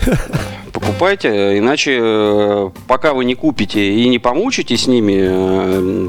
Покупайте, 0.72 1.58
иначе 1.58 1.98
э, 2.00 2.70
пока 2.86 3.12
вы 3.14 3.24
не 3.24 3.34
купите 3.34 3.92
и 3.94 4.08
не 4.08 4.18
помучитесь 4.18 4.84
с 4.84 4.86
ними, 4.86 5.16
э, 5.18 6.08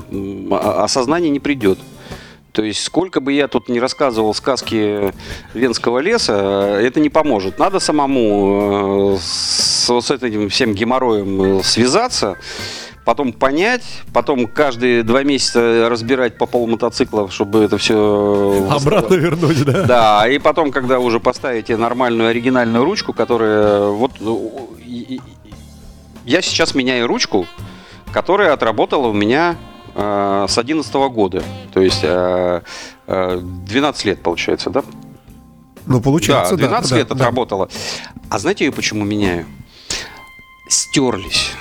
а- 0.51 0.83
осознание 0.83 1.29
не 1.29 1.39
придет. 1.39 1.79
То 2.51 2.63
есть, 2.63 2.83
сколько 2.83 3.21
бы 3.21 3.31
я 3.33 3.47
тут 3.47 3.69
не 3.69 3.79
рассказывал 3.79 4.33
сказки 4.33 5.13
Венского 5.53 5.99
леса, 5.99 6.79
это 6.81 6.99
не 6.99 7.09
поможет. 7.09 7.59
Надо 7.59 7.79
самому 7.79 9.15
э, 9.15 9.17
с, 9.21 9.87
вот 9.89 10.03
с 10.05 10.11
этим 10.11 10.49
всем 10.49 10.73
геморроем 10.73 11.59
э, 11.59 11.63
связаться, 11.63 12.37
потом 13.05 13.33
понять, 13.33 13.83
потом 14.13 14.47
каждые 14.47 15.03
два 15.03 15.21
месяца 15.23 15.87
разбирать 15.89 16.37
по 16.39 16.47
пол 16.47 16.65
мотоцикла, 16.67 17.29
чтобы 17.29 17.59
это 17.63 17.77
все 17.77 18.67
Обратно 18.71 19.13
вернуть, 19.13 19.63
да? 19.65 19.83
да, 19.83 20.27
и 20.27 20.39
потом, 20.39 20.71
когда 20.71 20.99
уже 20.99 21.19
поставите 21.19 21.77
нормальную 21.77 22.29
оригинальную 22.29 22.83
ручку, 22.83 23.13
которая 23.13 23.89
вот 23.89 24.11
э, 24.19 24.35
и- 24.85 25.15
и- 25.15 25.21
я 26.25 26.41
сейчас 26.41 26.73
меняю 26.73 27.05
ручку, 27.07 27.45
которая 28.11 28.53
отработала 28.53 29.07
у 29.07 29.13
меня 29.13 29.55
э, 29.99 30.45
с 30.47 30.57
11 30.57 30.93
года, 31.11 31.43
то 31.73 31.81
есть 31.81 32.01
э, 32.03 32.61
э, 33.07 33.39
12 33.41 34.05
лет 34.05 34.21
получается, 34.21 34.69
да? 34.69 34.83
Ну, 35.85 36.01
получается, 36.01 36.55
да, 36.55 36.63
да. 36.63 36.67
12 36.67 36.91
да, 36.91 36.97
лет 36.97 37.07
да. 37.07 37.15
отработала. 37.15 37.69
А 38.29 38.39
знаете, 38.39 38.65
я 38.65 38.71
почему 38.71 39.05
меняю? 39.05 39.45
Стерлись. 40.67 41.51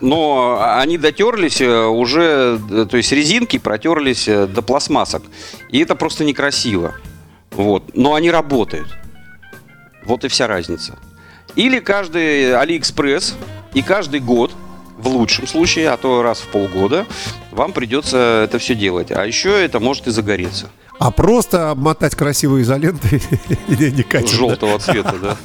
Но 0.00 0.58
они 0.60 0.98
дотерлись 0.98 1.60
э, 1.60 1.86
уже, 1.86 2.60
э, 2.70 2.86
то 2.88 2.96
есть 2.96 3.10
резинки 3.10 3.58
протерлись 3.58 4.28
э, 4.28 4.46
до 4.46 4.62
пластмассок. 4.62 5.22
И 5.70 5.78
это 5.80 5.94
просто 5.96 6.24
некрасиво. 6.24 6.94
Вот. 7.52 7.96
Но 7.96 8.14
они 8.14 8.30
работают. 8.30 8.96
Вот 10.04 10.24
и 10.24 10.28
вся 10.28 10.46
разница. 10.46 10.98
Или 11.56 11.80
каждый 11.80 12.54
Алиэкспресс 12.54 13.34
и 13.74 13.82
каждый 13.82 14.20
год, 14.20 14.52
в 14.98 15.08
лучшем 15.08 15.46
случае, 15.46 15.90
а 15.90 15.96
то 15.96 16.22
раз 16.22 16.40
в 16.40 16.48
полгода, 16.48 17.06
вам 17.52 17.72
придется 17.72 18.42
это 18.44 18.58
все 18.58 18.74
делать. 18.74 19.10
А 19.10 19.24
еще 19.24 19.50
это 19.64 19.80
может 19.80 20.06
и 20.06 20.10
загореться. 20.10 20.68
А 20.98 21.10
просто 21.12 21.70
обмотать 21.70 22.14
красивой 22.16 22.62
изолентой 22.62 23.22
не, 23.68 23.90
не 23.90 24.02
катит, 24.02 24.32
да? 24.32 24.36
желтого 24.36 24.78
цвета, 24.78 25.14
да. 25.22 25.36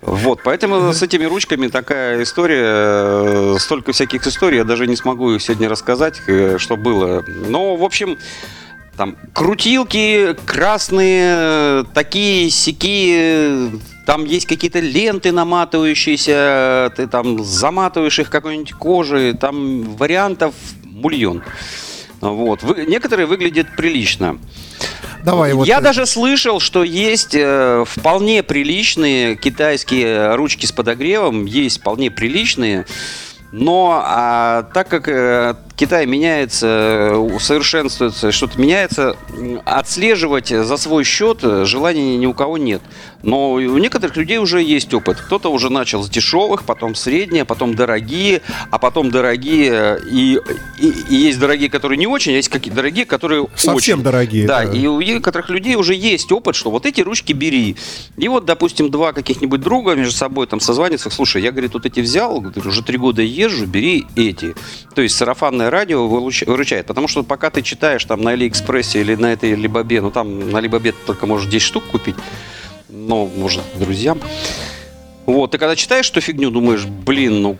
Вот, 0.00 0.40
поэтому 0.42 0.92
с 0.94 1.02
этими 1.02 1.24
ручками 1.24 1.68
такая 1.68 2.22
история, 2.22 2.64
э, 2.64 3.56
столько 3.58 3.92
всяких 3.92 4.26
историй, 4.26 4.58
я 4.58 4.64
даже 4.64 4.86
не 4.86 4.96
смогу 4.96 5.32
их 5.32 5.42
сегодня 5.42 5.68
рассказать, 5.68 6.22
э, 6.26 6.56
что 6.58 6.76
было. 6.76 7.22
Но, 7.26 7.76
в 7.76 7.84
общем, 7.84 8.16
там 8.96 9.16
крутилки 9.34 10.34
красные, 10.46 11.34
э, 11.36 11.84
такие, 11.92 12.48
сякие, 12.48 13.72
там 14.08 14.24
есть 14.24 14.46
какие-то 14.46 14.80
ленты 14.80 15.32
наматывающиеся, 15.32 16.90
ты 16.96 17.06
там 17.08 17.44
заматываешь 17.44 18.18
их 18.18 18.30
какой-нибудь 18.30 18.72
кожей, 18.72 19.34
там 19.34 19.82
вариантов 19.96 20.54
мульон. 20.82 21.42
Вот. 22.22 22.62
Вы- 22.62 22.86
некоторые 22.88 23.26
выглядят 23.26 23.76
прилично. 23.76 24.38
Давай 25.22 25.52
вот... 25.52 25.68
Я 25.68 25.80
э, 25.80 25.82
даже 25.82 26.06
слышал, 26.06 26.58
что 26.58 26.84
есть 26.84 27.34
э, 27.34 27.84
вполне 27.86 28.42
приличные 28.42 29.36
китайские 29.36 30.34
ручки 30.36 30.64
с 30.64 30.72
подогревом, 30.72 31.44
есть 31.44 31.80
вполне 31.80 32.10
приличные, 32.10 32.86
но 33.52 34.02
а, 34.04 34.64
так 34.74 34.88
как 34.88 35.08
э, 35.08 35.54
Китай 35.76 36.06
меняется, 36.06 37.14
усовершенствуется, 37.16 38.32
что-то 38.32 38.60
меняется, 38.60 39.16
отслеживать 39.64 40.48
за 40.48 40.76
свой 40.76 41.04
счет 41.04 41.40
желания 41.42 42.16
ни 42.16 42.26
у 42.26 42.34
кого 42.34 42.58
нет. 42.58 42.82
Но 43.22 43.52
у 43.52 43.78
некоторых 43.78 44.16
людей 44.16 44.38
уже 44.38 44.62
есть 44.62 44.92
опыт. 44.94 45.20
Кто-то 45.20 45.50
уже 45.50 45.70
начал 45.70 46.02
с 46.02 46.08
дешевых, 46.08 46.64
потом 46.64 46.94
средние, 46.94 47.44
потом 47.44 47.74
дорогие, 47.74 48.42
а 48.70 48.78
потом 48.78 49.10
дорогие 49.10 49.98
и, 50.10 50.38
и, 50.78 50.88
и 51.08 51.14
есть 51.14 51.38
дорогие, 51.38 51.68
которые 51.68 51.98
не 51.98 52.06
очень, 52.06 52.32
а 52.32 52.36
есть 52.36 52.48
какие 52.48 52.72
дорогие, 52.72 53.04
которые 53.04 53.46
совсем 53.56 53.98
очень. 53.98 54.02
дорогие. 54.02 54.46
Да, 54.46 54.64
да, 54.64 54.72
и 54.72 54.86
у 54.86 55.00
некоторых 55.00 55.48
людей 55.50 55.74
уже 55.74 55.94
есть 55.94 56.30
опыт, 56.30 56.54
что 56.54 56.70
вот 56.70 56.86
эти 56.86 57.00
ручки 57.00 57.32
бери. 57.32 57.76
И 58.16 58.28
вот, 58.28 58.44
допустим, 58.44 58.90
два 58.90 59.12
каких-нибудь 59.12 59.60
друга 59.60 59.94
между 59.94 60.12
собой 60.12 60.46
там 60.46 60.60
созваниваются, 60.60 61.10
слушай, 61.10 61.42
я, 61.42 61.50
говорит, 61.50 61.74
вот 61.74 61.86
эти 61.86 62.00
взял, 62.00 62.38
уже 62.38 62.82
три 62.82 62.98
года 62.98 63.22
езжу, 63.22 63.66
бери 63.66 64.06
эти. 64.16 64.54
То 64.94 65.02
есть 65.02 65.16
сарафанное 65.16 65.70
радио 65.70 66.06
выручает, 66.06 66.86
потому 66.86 67.08
что 67.08 67.22
пока 67.22 67.50
ты 67.50 67.62
читаешь 67.62 68.04
там 68.04 68.22
на 68.22 68.30
Алиэкспрессе 68.32 69.00
или 69.00 69.14
на 69.14 69.32
этой 69.32 69.54
Либабе, 69.54 70.00
ну 70.00 70.10
там 70.10 70.50
на 70.50 70.60
Либабе 70.60 70.92
ты 70.92 70.98
только 71.06 71.26
можешь 71.26 71.48
10 71.50 71.62
штук 71.66 71.84
купить, 71.90 72.16
ну, 72.88 73.30
может, 73.36 73.62
друзьям. 73.76 74.20
Вот, 75.26 75.50
ты 75.50 75.58
когда 75.58 75.76
читаешь 75.76 76.10
эту 76.10 76.20
фигню, 76.20 76.50
думаешь, 76.50 76.84
блин, 76.86 77.42
ну 77.42 77.58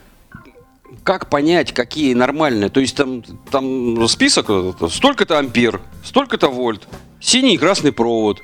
как 1.04 1.30
понять, 1.30 1.73
какие 1.73 2.12
нормальные? 2.14 2.68
То 2.70 2.80
есть 2.80 2.94
там, 2.97 3.23
там 3.50 4.06
список, 4.08 4.50
столько-то 4.90 5.38
ампер, 5.38 5.80
столько-то 6.04 6.49
вольт, 6.49 6.87
синий 7.20 7.54
и 7.54 7.58
красный 7.58 7.92
провод. 7.92 8.40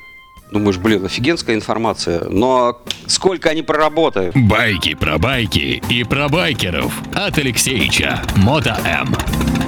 Думаешь, 0.51 0.79
блин, 0.79 1.05
офигенская 1.05 1.57
информация. 1.57 2.25
Но 2.29 2.81
сколько 3.07 3.51
они 3.51 3.63
проработают? 3.63 4.37
Байки 4.37 4.95
про 4.95 5.19
байки 5.19 5.83
и 5.89 6.05
про 6.05 6.29
байкеров 6.29 6.95
от 7.15 7.37
Алексеича. 7.39 8.23
Мото 8.37 8.79
М. 8.85 9.64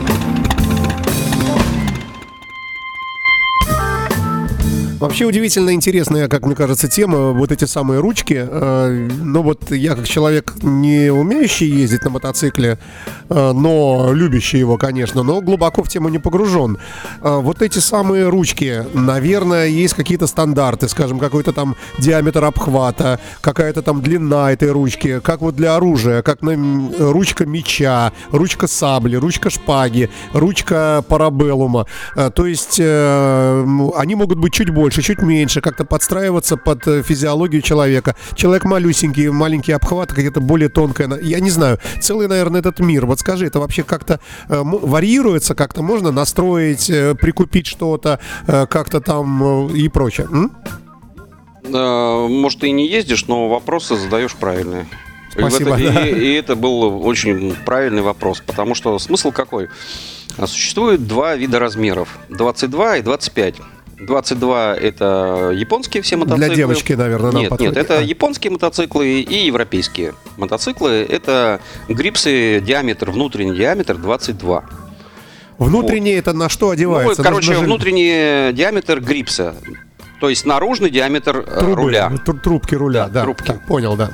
Вообще 4.99 5.27
удивительно 5.27 5.75
интересная, 5.75 6.27
как 6.27 6.47
мне 6.47 6.55
кажется, 6.55 6.89
тема. 6.89 7.33
Вот 7.33 7.53
эти 7.53 7.67
самые 7.67 8.01
ручки. 8.01 8.47
Э, 8.49 9.09
ну 9.23 9.43
вот 9.43 9.71
я 9.71 9.95
как 9.95 10.09
человек, 10.09 10.55
не 10.63 11.13
умеющий 11.13 11.69
ездить 11.69 12.03
на 12.05 12.11
мотоцикле, 12.11 12.79
э, 13.29 13.53
но 13.53 14.13
любящий 14.15 14.59
его, 14.59 14.79
конечно, 14.79 15.23
но 15.23 15.43
глубоко 15.43 15.83
в 15.83 15.89
тему 15.89 16.09
не 16.09 16.19
погружен. 16.19 16.79
Э, 17.21 17.41
вот 17.41 17.61
эти 17.61 17.79
самые 17.79 18.31
ручки, 18.31 18.87
наверное, 18.95 19.67
есть 19.67 19.93
какие-то 19.93 20.27
стандарты, 20.27 20.89
скажем, 20.89 21.19
какой-то 21.19 21.53
там 21.53 21.77
диаметр 21.99 22.45
обхвата, 22.45 23.21
какая-то 23.43 23.83
там 23.83 24.01
длина 24.01 24.53
этой 24.53 24.71
ручки, 24.71 25.21
как 25.21 25.43
вот 25.43 25.57
для 25.57 25.77
оружия, 25.77 26.23
как 26.23 26.41
на 26.41 26.57
ручка 27.13 27.45
меча, 27.45 28.13
ручка 28.31 28.67
сабли, 28.67 29.17
ручка 29.17 29.51
шпаги, 29.51 30.09
ручка 30.33 31.05
парабеллума. 31.07 31.87
То 32.15 32.47
есть 32.47 32.81
они 32.81 34.15
могут 34.15 34.39
быть 34.39 34.55
чуть 34.55 34.71
больше 34.71 34.86
больше, 34.87 35.03
чуть 35.03 35.21
меньше, 35.21 35.61
как-то 35.61 35.85
подстраиваться 35.85 36.57
под 36.57 36.87
э, 36.87 37.03
физиологию 37.03 37.61
человека. 37.61 38.15
Человек 38.37 38.65
малюсенький, 38.65 39.31
маленький 39.31 39.73
обхват, 39.73 40.11
какая-то 40.11 40.41
более 40.41 40.69
тонкая. 40.69 41.19
Я 41.23 41.41
не 41.41 41.51
знаю, 41.51 41.81
целый, 42.01 42.29
наверное, 42.29 42.61
этот 42.61 42.79
мир. 42.79 43.05
Вот 43.05 43.19
скажи, 43.19 43.47
это 43.47 43.59
вообще 43.59 43.83
как-то 43.83 44.21
э, 44.49 44.63
варьируется, 44.63 45.57
как-то 45.57 45.83
можно 45.83 46.13
настроить, 46.13 46.89
э, 46.89 47.17
прикупить 47.17 47.67
что-то, 47.67 48.21
э, 48.47 48.67
как-то 48.67 49.01
там 49.01 49.73
э, 49.73 49.77
и 49.77 49.89
прочее? 49.89 50.29
М? 50.31 50.53
Может, 51.65 52.61
ты 52.61 52.69
и 52.69 52.71
не 52.73 52.87
ездишь, 52.87 53.27
но 53.27 53.49
вопросы 53.49 53.97
задаешь 53.97 54.37
правильные. 54.37 54.87
Спасибо, 55.33 55.77
и, 55.77 55.83
это, 55.83 55.93
да. 55.95 56.07
и, 56.07 56.15
и 56.15 56.35
это 56.35 56.55
был 56.55 57.05
очень 57.05 57.57
правильный 57.65 58.03
вопрос, 58.03 58.41
потому 58.47 58.77
что 58.77 58.97
смысл 59.01 59.33
какой? 59.33 59.69
Существует 60.47 61.09
два 61.09 61.35
вида 61.35 61.59
размеров, 61.59 62.21
22 62.29 62.99
и 62.99 63.03
25. 63.03 63.57
22 63.99 64.75
это 64.75 65.53
японские 65.55 66.03
все 66.03 66.17
мотоциклы. 66.17 66.47
Для 66.47 66.55
девочки, 66.55 66.93
наверное, 66.93 67.33
нам 67.33 67.41
Нет, 67.43 67.51
подходит. 67.51 67.77
нет, 67.77 67.85
это 67.85 67.99
а. 67.99 68.03
японские 68.03 68.51
мотоциклы 68.51 69.21
и 69.21 69.47
европейские 69.47 70.15
мотоциклы. 70.37 71.07
Это 71.09 71.61
грипсы 71.89 72.61
диаметр, 72.61 73.11
внутренний 73.11 73.57
диаметр 73.57 73.97
22. 73.97 74.65
Внутренний 75.59 76.13
вот. 76.13 76.19
это 76.19 76.33
на 76.35 76.49
что 76.49 76.71
одевается? 76.71 77.23
Ну, 77.23 77.25
короче, 77.25 77.55
на, 77.55 77.61
внутренний 77.61 78.53
диаметр 78.53 79.01
грипса. 79.01 79.55
То 80.21 80.29
есть 80.29 80.45
наружный 80.45 80.91
диаметр 80.91 81.45
э, 81.47 81.61
Трубы, 81.61 81.75
руля. 81.75 82.13
Трубки 82.43 82.75
руля, 82.75 83.07
да. 83.07 83.13
да 83.13 83.23
трубки. 83.23 83.47
Так, 83.47 83.67
понял, 83.67 83.97
да. 83.97 84.11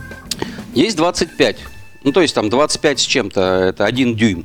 Есть 0.75 0.97
25. 0.97 1.59
Ну, 2.05 2.13
то 2.13 2.21
есть 2.21 2.35
там 2.35 2.51
25 2.51 2.99
с 3.01 3.03
чем-то, 3.03 3.41
это 3.41 3.85
1 3.85 4.17
дюйм. 4.17 4.45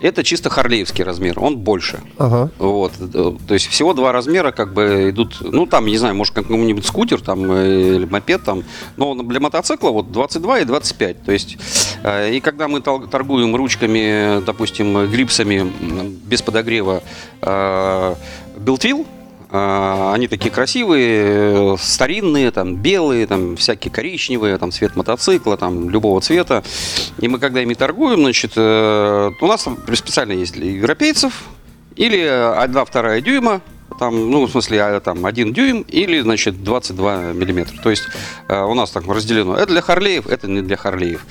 Это 0.00 0.22
чисто 0.22 0.50
харлеевский 0.50 1.04
размер, 1.04 1.40
он 1.40 1.58
больше. 1.58 2.00
Ага. 2.18 2.50
Вот, 2.58 2.92
то 3.12 3.54
есть 3.54 3.66
всего 3.66 3.94
два 3.94 4.12
размера 4.12 4.52
как 4.52 4.74
бы 4.74 5.10
идут, 5.10 5.38
ну 5.40 5.66
там, 5.66 5.86
не 5.86 5.96
знаю, 5.96 6.14
может 6.14 6.34
какой-нибудь 6.34 6.84
скутер 6.84 7.20
там 7.20 7.50
э, 7.50 7.96
или 7.96 8.04
мопед 8.04 8.42
там, 8.44 8.62
но 8.96 9.14
для 9.14 9.40
мотоцикла 9.40 9.90
вот 9.90 10.12
22 10.12 10.60
и 10.60 10.64
25. 10.64 11.24
То 11.24 11.32
есть, 11.32 11.56
э, 12.02 12.34
и 12.34 12.40
когда 12.40 12.68
мы 12.68 12.80
торгуем 12.80 13.56
ручками, 13.56 14.44
допустим, 14.44 15.10
грипсами 15.10 15.72
без 16.26 16.42
подогрева 16.42 17.02
э, 17.40 18.14
Белтвилл, 18.58 19.06
а, 19.06 19.25
они 19.50 20.28
такие 20.28 20.50
красивые, 20.50 21.76
старинные, 21.78 22.50
там, 22.50 22.76
белые, 22.76 23.26
там, 23.26 23.56
всякие 23.56 23.92
коричневые, 23.92 24.58
там, 24.58 24.72
цвет 24.72 24.96
мотоцикла, 24.96 25.56
там, 25.56 25.88
любого 25.88 26.20
цвета. 26.20 26.64
И 27.18 27.28
мы, 27.28 27.38
когда 27.38 27.62
ими 27.62 27.74
торгуем, 27.74 28.20
значит, 28.20 28.52
э, 28.56 29.30
у 29.40 29.46
нас 29.46 29.62
там 29.62 29.78
специально 29.94 30.32
есть 30.32 30.52
для 30.52 30.70
европейцев, 30.70 31.44
или 31.94 32.18
1-2 32.18 33.20
дюйма, 33.20 33.62
там, 33.98 34.30
ну, 34.30 34.46
в 34.46 34.50
смысле, 34.50 34.82
а, 34.82 35.00
там, 35.00 35.24
1 35.24 35.52
дюйм 35.52 35.82
или, 35.82 36.20
значит, 36.20 36.62
22 36.62 37.32
миллиметра. 37.32 37.76
То 37.82 37.90
есть 37.90 38.04
э, 38.48 38.62
у 38.62 38.74
нас 38.74 38.90
так 38.90 39.06
разделено. 39.06 39.56
Это 39.56 39.68
для 39.68 39.80
Харлеев, 39.80 40.26
это 40.26 40.48
не 40.48 40.62
для 40.62 40.76
Харлеев. 40.76 41.24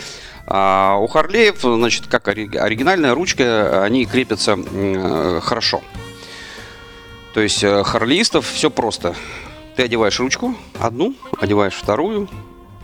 А 0.48 0.98
у 0.98 1.08
Харлеев, 1.08 1.60
значит, 1.62 2.08
как 2.08 2.28
оригинальная 2.28 3.14
ручка, 3.14 3.84
они 3.84 4.06
крепятся 4.06 4.58
э, 4.58 5.40
хорошо. 5.44 5.82
То 7.36 7.42
есть 7.42 7.62
э, 7.66 7.84
харлистов 7.84 8.48
все 8.48 8.70
просто. 8.70 9.14
Ты 9.76 9.84
одеваешь 9.84 10.18
ручку, 10.22 10.56
одну, 10.80 11.16
одеваешь 11.38 11.74
вторую 11.74 12.30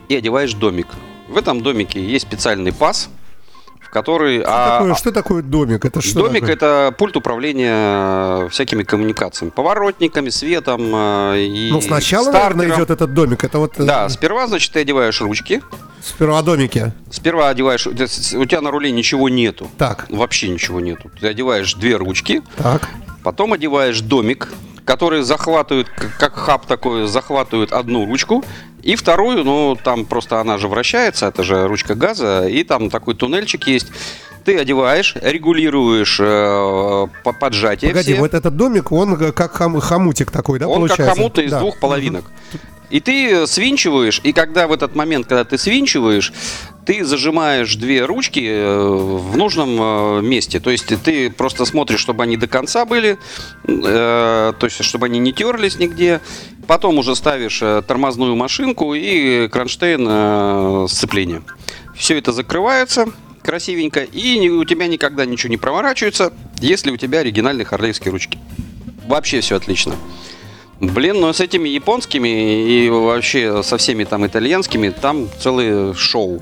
и 0.09 0.15
одеваешь 0.15 0.53
домик. 0.53 0.87
В 1.29 1.37
этом 1.37 1.61
домике 1.61 2.03
есть 2.05 2.27
специальный 2.27 2.73
паз, 2.73 3.07
в 3.79 3.89
который... 3.89 4.41
Что, 4.41 4.49
а, 4.49 4.79
такое, 4.79 4.95
что 4.95 5.11
такое 5.13 5.41
домик? 5.41 5.85
Это 5.85 6.01
что 6.01 6.23
домик 6.23 6.41
такое? 6.41 6.53
это 6.53 6.93
пульт 6.97 7.15
управления 7.15 8.49
всякими 8.49 8.83
коммуникациями, 8.83 9.51
поворотниками, 9.51 10.27
светом 10.27 10.81
э, 10.93 11.39
и 11.39 11.69
Ну 11.71 11.79
сначала, 11.79 12.25
стартером. 12.25 12.57
наверное, 12.57 12.77
идет 12.79 12.89
этот 12.89 13.13
домик. 13.13 13.45
Это 13.45 13.57
вот... 13.57 13.79
э, 13.79 13.85
Да, 13.85 14.09
сперва, 14.09 14.47
значит, 14.47 14.73
ты 14.73 14.81
одеваешь 14.81 15.21
ручки. 15.21 15.61
Сперва 16.03 16.41
домики. 16.41 16.91
Сперва 17.09 17.47
одеваешь... 17.47 17.87
У 17.87 17.93
тебя 17.93 18.59
на 18.59 18.69
руле 18.69 18.91
ничего 18.91 19.29
нету. 19.29 19.71
Так. 19.77 20.07
Вообще 20.09 20.49
ничего 20.49 20.81
нету. 20.81 21.09
Ты 21.21 21.27
одеваешь 21.27 21.73
две 21.75 21.95
ручки. 21.95 22.41
Так. 22.57 22.89
Потом 23.23 23.53
одеваешь 23.53 24.01
домик, 24.01 24.49
который 24.86 25.21
захватывает, 25.21 25.88
как 25.89 26.36
хаб 26.36 26.65
такой, 26.65 27.07
захватывает 27.07 27.71
одну 27.71 28.05
ручку, 28.05 28.43
и 28.84 28.95
вторую, 28.95 29.43
ну, 29.43 29.77
там 29.81 30.05
просто 30.05 30.39
она 30.39 30.57
же 30.57 30.67
вращается, 30.67 31.27
это 31.27 31.43
же 31.43 31.67
ручка 31.67 31.95
газа, 31.95 32.47
и 32.47 32.63
там 32.63 32.89
такой 32.89 33.15
туннельчик 33.15 33.67
есть. 33.67 33.88
Ты 34.43 34.57
одеваешь, 34.57 35.15
регулируешь 35.21 36.17
э, 36.19 37.07
поджатие. 37.39 37.91
Погоди, 37.91 38.13
все. 38.13 38.21
вот 38.21 38.34
этот 38.34 38.55
домик, 38.55 38.91
он 38.91 39.15
как 39.34 39.51
хом, 39.51 39.79
хомутик 39.79 40.31
такой, 40.31 40.57
да, 40.57 40.67
он 40.67 40.79
получается? 40.79 41.05
как 41.05 41.15
хомут 41.15 41.38
из 41.38 41.51
да. 41.51 41.60
двух 41.60 41.79
половинок. 41.79 42.25
И 42.89 42.99
ты 42.99 43.45
свинчиваешь, 43.45 44.19
и 44.23 44.34
когда 44.34 44.67
в 44.67 44.73
этот 44.73 44.95
момент, 44.95 45.27
когда 45.27 45.45
ты 45.45 45.60
свинчиваешь, 45.60 46.34
ты 46.86 47.04
зажимаешь 47.04 47.76
две 47.76 48.06
ручки 48.06 48.46
э, 48.46 48.89
в 48.89 49.38
нужном 49.38 49.78
э, 49.80 50.22
месте. 50.22 50.60
То 50.60 50.70
есть 50.70 50.88
ты 51.04 51.30
просто 51.30 51.65
смотришь, 51.65 52.00
чтобы 52.00 52.24
они 52.24 52.38
до 52.38 52.48
конца 52.48 52.86
были, 52.86 53.17
э, 53.67 54.54
то 54.58 54.65
есть 54.65 54.84
чтобы 54.84 55.06
они 55.06 55.20
не 55.20 55.34
терлись 55.34 55.78
нигде. 55.78 56.22
Потом 56.67 56.98
уже 56.98 57.15
ставишь 57.15 57.60
тормозную 57.88 58.36
машинку 58.36 58.94
и 58.94 59.48
кронштейн 59.50 60.88
сцепления. 60.88 61.44
Все 61.96 62.17
это 62.17 62.32
закрывается 62.32 63.08
красивенько, 63.44 64.02
и 64.04 64.48
у 64.50 64.63
тебя 64.63 64.88
никогда 64.88 65.26
ничего 65.26 65.50
не 65.50 65.58
проворачивается, 65.58 66.32
если 66.60 66.91
у 66.91 66.98
тебя 66.98 67.20
оригинальные 67.20 67.65
харлейские 67.65 68.12
ручки. 68.12 68.38
Вообще 69.08 69.41
все 69.41 69.58
отлично. 69.58 69.96
Блин, 70.80 71.20
ну 71.20 71.32
с 71.32 71.39
этими 71.39 71.70
японскими 71.70 72.86
и 72.86 72.89
вообще 72.89 73.62
со 73.62 73.78
всеми 73.78 74.04
там 74.04 74.26
итальянскими 74.26 74.89
там 74.89 75.28
целое 75.39 75.94
шоу. 75.94 76.41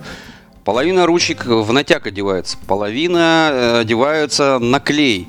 Половина 0.69 1.07
ручек 1.07 1.47
в 1.47 1.73
натяг 1.73 2.05
одевается, 2.05 2.55
половина 2.67 3.79
одеваются 3.79 4.59
на 4.59 4.79
клей, 4.79 5.27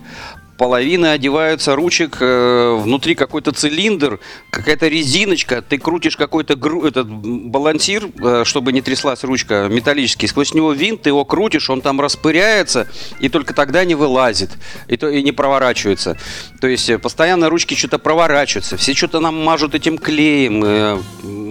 половины 0.59 1.07
одеваются 1.07 1.75
ручек, 1.75 2.19
э, 2.21 2.79
внутри 2.79 3.15
какой-то 3.15 3.53
цилиндр, 3.53 4.21
какая-то 4.51 4.89
резиночка, 4.89 5.63
ты 5.63 5.79
крутишь 5.79 6.19
какой-то 6.19 6.57
гру- 6.57 6.85
этот 6.85 7.09
балансир, 7.09 8.11
э, 8.23 8.43
чтобы 8.45 8.75
не 8.75 8.83
тряслась 8.83 9.25
ручка 9.25 9.69
металлический, 9.71 10.27
сквозь 10.27 10.53
него 10.53 10.73
винт, 10.75 11.01
ты 11.01 11.09
его 11.09 11.25
крутишь, 11.25 11.71
он 11.71 11.81
там 11.81 12.03
распыряется, 12.03 12.87
и 13.19 13.31
только 13.31 13.55
тогда 13.55 13.87
не 13.87 13.95
вылазит, 13.95 14.51
и, 14.89 14.99
то, 14.99 15.09
и 15.09 15.23
не 15.23 15.33
проворачивается. 15.33 16.19
То 16.61 16.67
есть 16.67 16.91
э, 16.91 16.99
постоянно 16.99 17.49
ручки 17.49 17.75
что-то 17.75 17.99
проворачиваются, 17.99 18.77
все 18.77 18.93
что-то 18.93 19.21
нам 19.21 19.43
мажут 19.43 19.75
этим 19.75 19.97
клеем, 19.97 20.63
э, 20.63 20.99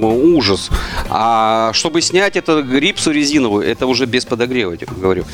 ужас. 0.07 0.69
А 1.09 1.71
чтобы 1.73 2.01
снять 2.01 2.35
эту 2.37 2.63
грипсу 2.63 3.11
резиновую, 3.11 3.65
это 3.65 3.87
уже 3.87 4.05
без 4.05 4.25
подогрева, 4.25 4.73
я 4.79 4.87
говорю. 4.87 5.25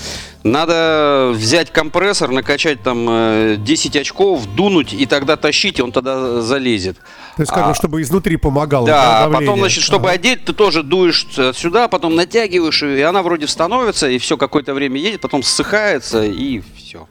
Надо 0.44 1.32
взять 1.34 1.72
компрессор, 1.72 2.30
накачать 2.32 2.84
там 2.84 3.08
э, 3.10 3.56
10 3.58 3.96
очков, 3.96 4.46
дунуть 4.56 4.94
и 4.94 5.06
тогда 5.06 5.38
тащить, 5.38 5.80
и 5.80 5.82
он 5.82 5.92
тогда 5.92 6.42
залезет. 6.42 6.98
То 7.36 7.42
есть, 7.42 7.52
как 7.52 7.68
А, 7.68 7.74
чтобы 7.74 8.02
изнутри 8.02 8.38
помогало. 8.38 8.86
да, 8.88 9.22
давление. 9.24 9.48
потом, 9.48 9.60
значит, 9.60 9.84
чтобы 9.84 10.06
Ага. 10.10 10.16
одеть, 10.16 10.46
ты 10.46 10.54
тоже 10.54 10.84
дуешь 10.84 11.26
э, 11.38 11.52
сюда, 11.56 11.88
потом 11.88 12.16
натягиваешь, 12.16 12.84
и 12.84 13.02
она 13.02 13.24
вроде 13.24 13.48
становится, 13.48 14.08
и 14.10 14.18
все 14.20 14.38
какое-то 14.38 14.74
время 14.74 15.00
едет, 15.00 15.22
потом 15.22 15.42
ссыхается, 15.44 16.24
и 16.24 16.62
все. 16.78 17.08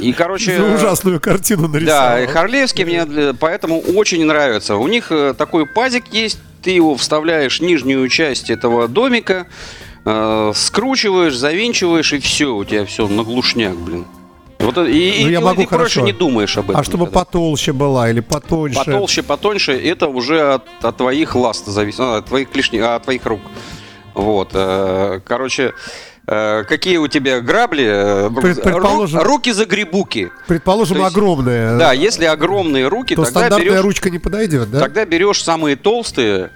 И, 0.00 0.12
короче... 0.12 0.56
За 0.56 0.64
ужасную 0.74 1.20
картину 1.20 1.68
нарисовал. 1.68 2.00
Да, 2.10 2.20
и 2.22 2.26
Харлеевские 2.26 2.86
мне 2.86 3.04
для- 3.04 3.34
поэтому 3.34 3.80
очень 3.80 4.24
нравятся. 4.24 4.76
У 4.76 4.86
них 4.88 5.10
э, 5.12 5.34
такой 5.36 5.66
пазик 5.66 6.04
есть, 6.12 6.38
ты 6.62 6.70
его 6.70 6.96
вставляешь 6.96 7.60
в 7.60 7.62
нижнюю 7.62 8.08
часть 8.08 8.50
этого 8.50 8.88
домика, 8.88 9.46
э, 10.04 10.52
скручиваешь, 10.54 11.34
завинчиваешь, 11.36 12.12
и 12.12 12.18
все, 12.18 12.54
у 12.54 12.64
тебя 12.64 12.84
все 12.84 13.06
на 13.08 13.22
глушняк, 13.22 13.76
блин. 13.76 14.04
Вот, 14.60 14.76
и, 14.76 14.80
Ну, 14.80 14.84
и 14.88 15.30
я 15.30 15.38
ты- 15.38 15.44
могу 15.44 15.62
ты 15.62 15.68
хорошо. 15.68 16.00
не 16.00 16.12
думаешь 16.12 16.56
об 16.58 16.70
этом. 16.70 16.80
А 16.80 16.84
чтобы 16.84 17.02
никогда. 17.04 17.20
потолще 17.20 17.72
была 17.72 18.10
или 18.10 18.20
потоньше? 18.20 18.76
Потолще, 18.84 19.22
потоньше, 19.22 19.72
это 19.72 20.08
уже 20.08 20.54
от, 20.54 20.64
от 20.82 20.96
твоих 20.96 21.36
ласт 21.36 21.66
зависит, 21.66 21.98
ну, 22.00 22.14
от 22.14 22.26
твоих 22.26 22.50
клешней, 22.50 22.80
от 22.82 23.04
твоих 23.04 23.24
рук. 23.24 23.40
Вот, 24.14 24.50
э, 24.54 25.20
короче, 25.24 25.62
э, 25.62 25.72
какие 26.68 26.98
у 26.98 27.08
тебя 27.08 27.40
грабли? 27.40 27.84
э, 27.86 28.30
Пред- 28.40 28.62
предположим- 28.62 29.20
ру- 29.20 29.24
руки 29.24 29.52
за 29.52 29.64
грибуки. 29.64 30.30
Предположим, 30.46 30.96
То 30.98 31.02
есть- 31.04 31.16
огромные. 31.16 31.76
Да, 31.78 31.92
если 31.92 32.26
огромные 32.26 32.88
руки, 32.88 33.14
то 33.16 33.24
тогда 33.24 33.40
стандартная 33.40 33.70
берешь, 33.72 33.82
ручка 33.84 34.10
не 34.10 34.18
подойдет, 34.18 34.70
да? 34.70 34.80
тогда 34.80 35.04
берешь 35.04 35.42
самые 35.42 35.76
толстые. 35.76 36.50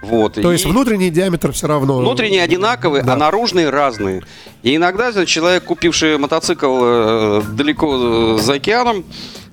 Вот, 0.00 0.34
То 0.34 0.52
есть 0.52 0.64
и 0.64 0.68
внутренний 0.68 1.10
диаметр 1.10 1.52
все 1.52 1.66
равно. 1.66 1.98
внутренние 1.98 2.42
одинаковые, 2.42 3.02
Да. 3.02 3.14
а 3.14 3.16
наружные 3.16 3.68
разные. 3.68 4.22
И 4.62 4.76
иногда 4.76 5.10
значит, 5.10 5.28
человек, 5.28 5.64
купивший 5.64 6.18
мотоцикл 6.18 6.78
э, 6.82 7.42
далеко 7.54 8.36
э, 8.36 8.38
за 8.40 8.54
океаном, 8.54 9.04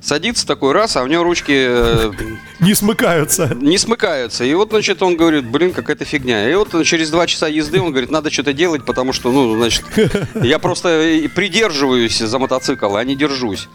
садится 0.01 0.45
такой 0.45 0.73
раз, 0.73 0.97
а 0.97 1.03
у 1.03 1.07
него 1.07 1.23
ручки 1.23 1.51
э, 1.51 2.11
Не 2.59 2.75
смыкаются. 2.75 3.57
не 3.59 3.79
смыкаются. 3.79 4.43
И 4.43 4.53
вот, 4.53 4.69
значит, 4.69 5.01
он 5.01 5.17
говорит, 5.17 5.45
блин, 5.49 5.73
какая-то 5.73 6.05
фигня. 6.05 6.47
И 6.47 6.53
вот 6.53 6.69
через 6.85 7.09
два 7.09 7.25
часа 7.25 7.47
езды 7.47 7.81
он 7.81 7.89
говорит, 7.89 8.11
надо 8.11 8.29
что-то 8.29 8.53
делать, 8.53 8.85
потому 8.85 9.13
что, 9.13 9.31
ну, 9.31 9.55
значит, 9.55 9.83
я 10.35 10.59
просто 10.59 10.87
придерживаюсь 11.33 12.19
за 12.19 12.37
мотоцикл, 12.37 12.95
а 12.95 13.03
не 13.03 13.15
держусь. 13.15 13.67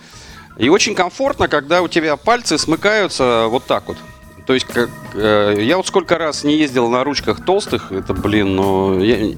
И 0.57 0.69
очень 0.69 0.95
комфортно, 0.95 1.49
когда 1.49 1.83
у 1.83 1.89
тебя 1.89 2.17
пальцы 2.17 2.59
смыкаются 2.59 3.47
вот 3.49 3.65
так 3.65 3.89
вот. 3.89 3.97
То 4.51 4.55
есть, 4.55 4.67
как, 4.67 4.91
э, 5.15 5.59
я 5.61 5.77
вот 5.77 5.87
сколько 5.87 6.19
раз 6.19 6.43
не 6.43 6.57
ездил 6.57 6.89
на 6.89 7.05
ручках 7.05 7.45
толстых, 7.45 7.93
это, 7.93 8.15
блин, 8.15 8.57
ну, 8.57 8.99
я- 9.01 9.37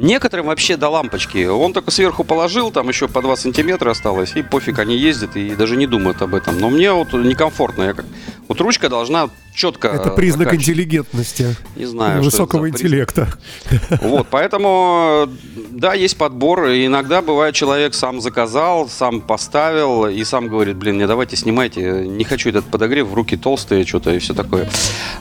некоторым 0.00 0.46
вообще 0.46 0.76
до 0.76 0.88
лампочки. 0.88 1.46
Он 1.46 1.72
только 1.72 1.90
сверху 1.90 2.24
положил, 2.24 2.70
там 2.70 2.88
еще 2.88 3.08
по 3.08 3.22
2 3.22 3.36
сантиметра 3.36 3.90
осталось, 3.90 4.32
и 4.34 4.42
пофиг, 4.42 4.78
они 4.78 4.96
ездят 4.96 5.36
и 5.36 5.54
даже 5.54 5.76
не 5.76 5.86
думают 5.86 6.22
об 6.22 6.34
этом. 6.34 6.58
Но 6.58 6.70
мне 6.70 6.92
вот 6.92 7.12
некомфортно. 7.12 7.84
Я 7.84 7.94
как, 7.94 8.06
вот 8.48 8.60
ручка 8.60 8.88
должна 8.88 9.30
четко... 9.54 9.88
Это 9.88 10.10
признак 10.10 10.46
закачивать. 10.46 10.68
интеллигентности. 10.68 11.56
Не 11.76 11.86
знаю, 11.86 12.14
это 12.18 12.24
высокого 12.24 12.68
интеллекта. 12.68 13.28
Вот, 14.00 14.26
поэтому, 14.30 15.28
да, 15.70 15.94
есть 15.94 16.16
подбор. 16.16 16.66
И 16.68 16.86
иногда 16.86 17.22
бывает, 17.22 17.54
человек 17.54 17.94
сам 17.94 18.20
заказал, 18.20 18.88
сам 18.88 19.20
поставил 19.20 20.06
и 20.06 20.24
сам 20.24 20.48
говорит, 20.48 20.76
блин, 20.76 20.98
не 20.98 21.06
давайте 21.06 21.36
снимайте, 21.36 22.06
не 22.06 22.24
хочу 22.24 22.48
этот 22.48 22.64
подогрев, 22.64 23.08
в 23.08 23.14
руки 23.14 23.36
толстые, 23.36 23.84
что-то 23.84 24.12
и 24.12 24.18
все 24.18 24.34
такое. 24.34 24.68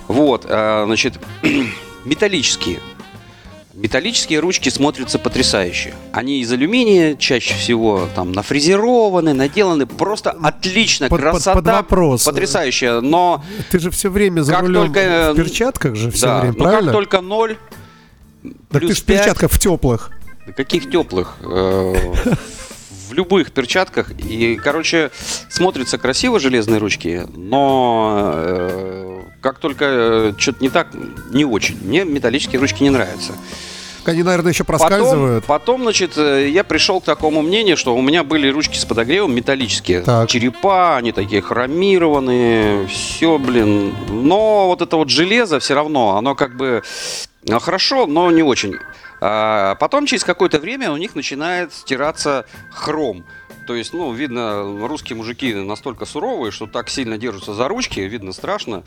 Вот, 0.08 0.46
э, 0.48 0.84
значит, 0.86 1.20
металлические. 2.06 2.80
Металлические 3.82 4.40
ручки 4.40 4.68
смотрятся 4.68 5.20
потрясающе. 5.20 5.94
Они 6.12 6.42
из 6.42 6.52
алюминия 6.52 7.16
чаще 7.16 7.54
всего 7.54 8.10
там 8.14 8.34
нафрезерованы, 8.34 9.34
наделаны 9.34 9.86
просто 9.86 10.32
отлично, 10.32 11.08
Под- 11.08 11.22
красота 11.22 11.56
под 11.56 11.66
вопрос. 11.66 12.24
потрясающая. 12.26 13.00
Но 13.00 13.42
Ты 13.72 13.80
же 13.80 13.90
все 13.90 14.10
время 14.10 14.42
за 14.42 14.52
Как 14.52 14.62
рулем 14.64 14.82
только, 14.88 15.00
э, 15.00 15.32
в 15.32 15.36
перчатках 15.38 15.96
же 15.96 16.12
все 16.12 16.26
да, 16.26 16.40
время, 16.42 16.56
но 16.58 16.64
правильно? 16.66 16.92
как 16.92 16.94
только 16.94 17.22
ноль, 17.22 17.58
Так 18.70 18.82
ты 18.82 18.88
же 18.90 18.96
в 18.96 19.04
перчатках 19.06 19.50
в 19.50 19.58
теплых. 19.60 20.12
Каких 20.58 20.92
теплых? 20.92 21.38
Э, 23.10 23.12
В 23.12 23.14
любых 23.14 23.52
перчатках. 23.52 24.12
И, 24.12 24.56
короче, 24.64 25.12
смотрятся 25.50 25.98
красиво 25.98 26.40
железные 26.40 26.80
ручки, 26.80 27.26
но 27.36 28.32
э, 28.36 29.22
как 29.42 29.60
только 29.60 30.34
что-то 30.38 30.62
не 30.62 30.70
так, 30.70 30.88
не 31.32 31.46
очень. 31.46 31.78
Мне 31.82 32.06
металлические 32.06 32.60
ручки 32.60 32.84
не 32.84 32.90
нравятся. 32.90 33.34
Они, 34.06 34.24
наверное, 34.24 34.52
еще 34.54 34.64
Потом, 34.64 34.80
проскальзывают. 34.88 35.46
потом, 35.46 35.82
значит, 35.84 36.18
э, 36.18 36.50
я 36.50 36.64
пришел 36.64 37.00
к 37.00 37.04
такому 37.04 37.42
мнению, 37.44 37.78
что 37.78 37.96
у 37.96 38.02
меня 38.02 38.24
были 38.24 38.50
ручки 38.50 38.76
с 38.78 38.86
подогревом 38.86 39.36
металлические. 39.36 40.02
Так. 40.02 40.28
Черепа, 40.30 40.98
они 40.98 41.12
такие 41.12 41.42
хромированные, 41.44 42.88
все, 42.88 43.38
блин. 43.38 43.94
Но 44.10 44.68
вот 44.68 44.82
это 44.82 44.96
вот 44.98 45.10
железо 45.10 45.60
все 45.60 45.76
равно, 45.76 46.16
оно 46.18 46.34
как 46.34 46.58
бы 46.58 46.82
э, 47.48 47.60
хорошо, 47.60 48.08
но 48.08 48.32
не 48.32 48.42
очень. 48.42 48.78
А 49.22 49.76
потом 49.76 50.06
через 50.06 50.24
какое-то 50.24 50.60
время 50.60 50.92
у 50.92 50.98
них 50.98 51.16
начинает 51.16 51.74
стираться 51.74 52.46
хром. 52.72 53.26
То 53.70 53.76
есть, 53.76 53.94
ну, 53.94 54.12
видно, 54.12 54.64
русские 54.88 55.16
мужики 55.16 55.54
настолько 55.54 56.06
суровые, 56.06 56.52
что 56.52 56.66
так 56.66 56.90
сильно 56.90 57.20
держатся 57.20 57.54
за 57.54 57.68
ручки, 57.68 58.00
видно 58.00 58.34
страшно. 58.34 58.84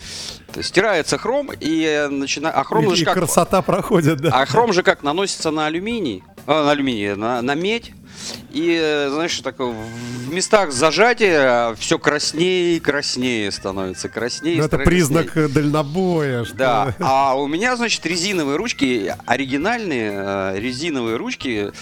Стирается 0.60 1.18
хром 1.18 1.50
и 1.60 2.08
начинает... 2.10 2.56
А 2.56 2.64
хром 2.64 2.92
И, 2.92 2.96
же 2.96 3.04
как... 3.04 3.14
красота 3.14 3.62
проходит, 3.62 4.20
да. 4.20 4.30
А 4.32 4.44
хром 4.44 4.72
же 4.72 4.82
как 4.82 5.04
наносится 5.04 5.52
на 5.52 5.66
алюминий, 5.66 6.24
а, 6.48 6.64
на 6.64 6.72
алюминий, 6.72 7.14
на, 7.14 7.42
на 7.42 7.54
медь. 7.54 7.92
И, 8.50 9.06
знаешь, 9.10 9.38
так 9.40 9.58
в 9.58 9.74
местах 10.32 10.72
зажатия 10.72 11.74
все 11.76 11.98
краснее 11.98 12.76
и 12.76 12.80
краснее 12.80 13.50
становится. 13.50 14.08
Краснее 14.08 14.56
и 14.56 14.58
Ну, 14.58 14.64
это 14.64 14.76
краснее. 14.78 15.24
признак 15.24 15.52
дальнобоя. 15.52 16.44
что- 16.44 16.54
Да, 16.56 16.96
а 17.00 17.34
у 17.34 17.46
меня, 17.46 17.76
значит, 17.76 18.04
резиновые 18.06 18.56
ручки, 18.56 19.14
оригинальные 19.26 20.12
э, 20.14 20.54
резиновые 20.58 21.16
ручки, 21.16 21.72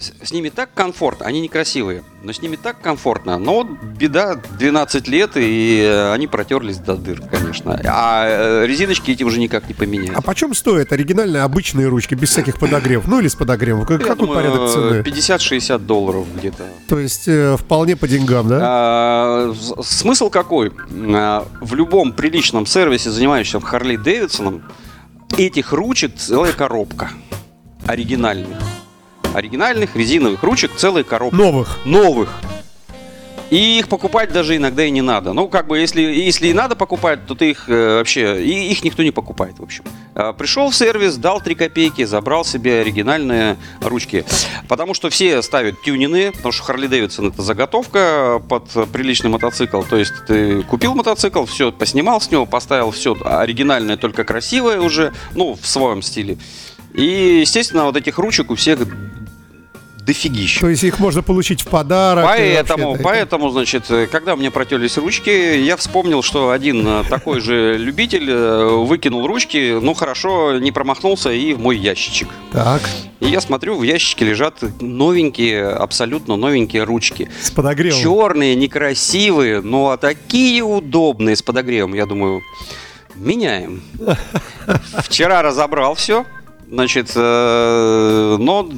с, 0.00 0.12
с 0.28 0.32
ними 0.32 0.48
так 0.48 0.72
комфортно, 0.72 1.26
они 1.26 1.40
некрасивые, 1.42 2.02
но 2.22 2.32
с 2.32 2.40
ними 2.40 2.56
так 2.56 2.80
комфортно. 2.80 3.38
Но 3.38 3.52
вот 3.56 3.66
беда, 3.98 4.40
12 4.58 5.06
лет, 5.08 5.32
и 5.36 5.82
э, 5.86 6.12
они 6.14 6.26
протерлись 6.26 6.78
до 6.78 6.96
дыр, 6.96 7.20
конечно. 7.30 7.78
А 7.84 8.24
э, 8.26 8.66
резиночки 8.66 9.10
эти 9.10 9.22
уже 9.24 9.38
никак 9.38 9.68
не 9.68 9.74
поменяют. 9.74 10.16
А 10.16 10.22
почем 10.22 10.54
стоят 10.54 10.92
оригинальные 10.92 11.42
обычные 11.42 11.86
ручки 11.88 12.14
без 12.14 12.30
всяких 12.30 12.58
подогревов? 12.58 13.06
Ну 13.08 13.20
или 13.20 13.28
с 13.28 13.34
подогревом? 13.34 13.84
Как- 13.84 14.00
Я 14.00 14.06
Какой 14.06 14.26
думаю, 14.26 14.34
порядок 14.42 14.70
цены? 14.72 15.00
50-60 15.02 15.78
долларов 15.80 16.26
где-то. 16.34 16.64
То 16.88 16.98
есть 16.98 17.28
э, 17.28 17.56
вполне 17.58 17.94
по 17.94 18.08
деньгам, 18.08 18.48
да? 18.48 18.58
А, 18.62 19.54
смысл 19.82 20.30
какой? 20.30 20.72
А, 21.14 21.46
В 21.60 21.74
любом 21.74 22.14
приличном 22.14 22.64
сервисе, 22.64 23.10
занимающемся 23.10 23.66
Харли 23.66 23.96
Дэвидсоном, 23.96 24.62
этих 25.36 25.72
ручек 25.74 26.16
целая 26.16 26.52
коробка. 26.54 27.10
Оригинальных. 27.86 28.58
Оригинальных 29.34 29.96
резиновых 29.96 30.42
ручек 30.42 30.72
целая 30.76 31.04
коробка. 31.04 31.36
Новых. 31.36 31.78
Новых. 31.84 32.30
И 33.50 33.80
их 33.80 33.88
покупать 33.88 34.32
даже 34.32 34.56
иногда 34.56 34.84
и 34.84 34.90
не 34.90 35.02
надо. 35.02 35.32
Ну, 35.32 35.48
как 35.48 35.66
бы, 35.66 35.78
если, 35.78 36.00
если 36.00 36.48
и 36.48 36.52
надо 36.52 36.76
покупать, 36.76 37.26
то 37.26 37.34
ты 37.34 37.50
их 37.50 37.68
э, 37.68 37.96
вообще... 37.98 38.44
И 38.44 38.70
их 38.70 38.84
никто 38.84 39.02
не 39.02 39.10
покупает, 39.10 39.58
в 39.58 39.62
общем. 39.64 39.82
А, 40.14 40.32
пришел 40.32 40.70
в 40.70 40.76
сервис, 40.76 41.16
дал 41.16 41.40
3 41.40 41.56
копейки, 41.56 42.04
забрал 42.04 42.44
себе 42.44 42.80
оригинальные 42.80 43.56
ручки. 43.80 44.24
Потому 44.68 44.94
что 44.94 45.10
все 45.10 45.42
ставят 45.42 45.82
тюнины, 45.82 46.30
потому 46.30 46.52
что 46.52 46.62
Харли 46.62 46.86
Дэвидсон 46.86 47.28
это 47.30 47.42
заготовка 47.42 48.40
под 48.48 48.70
приличный 48.92 49.30
мотоцикл. 49.30 49.82
То 49.82 49.96
есть 49.96 50.12
ты 50.28 50.62
купил 50.62 50.94
мотоцикл, 50.94 51.44
все, 51.44 51.72
поснимал 51.72 52.20
с 52.20 52.30
него, 52.30 52.46
поставил 52.46 52.92
все 52.92 53.16
оригинальное, 53.20 53.96
только 53.96 54.22
красивое 54.22 54.80
уже, 54.80 55.12
ну, 55.34 55.58
в 55.60 55.66
своем 55.66 56.02
стиле. 56.02 56.38
И, 56.94 57.40
естественно, 57.40 57.84
вот 57.84 57.96
этих 57.96 58.18
ручек 58.18 58.50
у 58.50 58.54
всех 58.54 58.80
дофигища. 60.10 60.60
То 60.60 60.68
есть 60.68 60.82
их 60.82 60.98
можно 60.98 61.22
получить 61.22 61.62
в 61.62 61.68
подарок. 61.68 62.24
Поэтому, 62.24 62.90
вообще, 62.90 63.04
поэтому, 63.04 63.50
значит, 63.50 63.90
э, 63.90 64.06
когда 64.06 64.34
мне 64.36 64.50
протерлись 64.50 64.96
ручки, 64.98 65.30
я 65.30 65.76
вспомнил, 65.76 66.22
что 66.22 66.50
один 66.50 66.86
э, 66.86 67.04
такой 67.08 67.40
же 67.40 67.76
любитель 67.78 68.28
э, 68.28 68.66
выкинул 68.66 69.26
ручки, 69.26 69.78
ну 69.80 69.94
хорошо, 69.94 70.58
не 70.58 70.72
промахнулся 70.72 71.30
и 71.30 71.52
в 71.52 71.60
мой 71.60 71.76
ящичек. 71.76 72.28
Так, 72.52 72.82
И 73.20 73.28
я 73.28 73.40
смотрю, 73.40 73.76
в 73.76 73.82
ящичке 73.82 74.24
лежат 74.24 74.62
новенькие, 74.80 75.68
абсолютно 75.68 76.36
новенькие 76.36 76.84
ручки. 76.84 77.30
с 77.40 77.50
подогревом. 77.50 78.00
Черные, 78.00 78.54
некрасивые, 78.54 79.60
но 79.60 79.96
такие 79.96 80.62
удобные 80.62 81.36
с 81.36 81.42
подогревом. 81.42 81.94
Я 81.94 82.06
думаю, 82.06 82.40
меняем. 83.14 83.82
Вчера 85.04 85.42
разобрал 85.42 85.94
все, 85.94 86.24
значит, 86.70 87.12
э, 87.14 88.36
но 88.38 88.70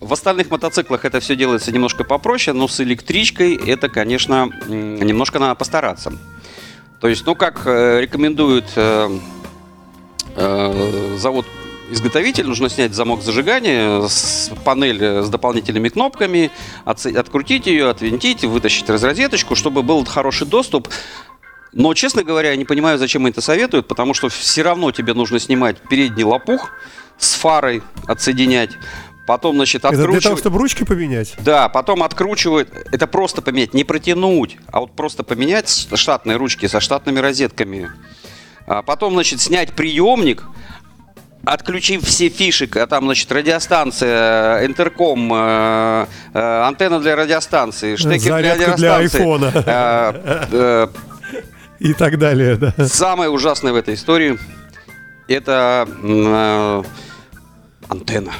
в 0.00 0.12
остальных 0.12 0.50
мотоциклах 0.50 1.04
это 1.04 1.20
все 1.20 1.36
делается 1.36 1.70
немножко 1.70 2.04
попроще, 2.04 2.56
но 2.56 2.66
с 2.66 2.80
электричкой 2.80 3.54
это, 3.54 3.88
конечно, 3.88 4.50
немножко 4.66 5.38
надо 5.38 5.54
постараться. 5.54 6.12
То 7.00 7.08
есть, 7.08 7.24
ну, 7.26 7.34
как 7.34 7.62
э, 7.66 8.00
рекомендует 8.00 8.64
э, 8.76 9.18
э, 10.36 11.16
завод 11.18 11.46
изготовитель, 11.90 12.46
нужно 12.46 12.68
снять 12.68 12.94
замок 12.94 13.22
зажигания, 13.22 14.06
с 14.06 14.50
панель 14.64 15.02
э, 15.02 15.22
с 15.22 15.28
дополнительными 15.28 15.88
кнопками, 15.88 16.50
отце- 16.84 17.16
открутить 17.16 17.66
ее, 17.66 17.90
отвинтить, 17.90 18.44
вытащить 18.44 18.88
разрозеточку, 18.88 19.54
чтобы 19.54 19.82
был 19.82 20.04
хороший 20.04 20.46
доступ. 20.46 20.88
Но, 21.72 21.94
честно 21.94 22.22
говоря, 22.22 22.50
я 22.50 22.56
не 22.56 22.64
понимаю, 22.64 22.98
зачем 22.98 23.26
это 23.26 23.40
советуют, 23.40 23.86
потому 23.86 24.12
что 24.14 24.28
все 24.28 24.62
равно 24.62 24.90
тебе 24.92 25.14
нужно 25.14 25.38
снимать 25.38 25.76
передний 25.88 26.24
лопух 26.24 26.70
с 27.20 27.34
фарой, 27.34 27.82
отсоединять. 28.06 28.70
Потом, 29.26 29.54
значит, 29.56 29.84
Это 29.84 29.90
для 29.90 29.98
того, 29.98 30.14
откручивать. 30.16 30.38
чтобы 30.40 30.58
ручки 30.58 30.84
поменять? 30.84 31.34
Да, 31.38 31.68
потом 31.68 32.02
откручивает. 32.02 32.68
Это 32.90 33.06
просто 33.06 33.42
поменять, 33.42 33.74
не 33.74 33.84
протянуть, 33.84 34.56
а 34.72 34.80
вот 34.80 34.96
просто 34.96 35.22
поменять 35.22 35.68
штатные 35.94 36.36
ручки 36.36 36.66
со 36.66 36.80
штатными 36.80 37.20
розетками. 37.20 37.90
А 38.66 38.82
потом, 38.82 39.12
значит, 39.12 39.40
снять 39.40 39.72
приемник, 39.74 40.42
отключив 41.44 42.02
все 42.04 42.28
фиши, 42.28 42.68
а 42.74 42.86
там, 42.86 43.04
значит, 43.04 43.30
радиостанция, 43.30 44.66
интерком, 44.66 45.30
э, 45.32 46.06
э, 46.34 46.62
антенна 46.66 46.98
для 47.00 47.14
радиостанции, 47.14 47.96
штекер 47.96 48.20
Зарядка 48.32 48.64
для 48.66 48.76
для 48.76 48.98
радиостанции. 48.98 49.18
айфона. 49.20 49.52
Э, 49.66 50.46
э, 50.50 50.88
И 51.78 51.94
так 51.94 52.18
далее, 52.18 52.56
да. 52.56 52.74
Самое 52.86 53.30
ужасное 53.30 53.72
в 53.72 53.76
этой 53.76 53.94
истории 53.94 54.38
это 55.28 55.86
э, 56.02 56.82
антенна. 57.90 58.32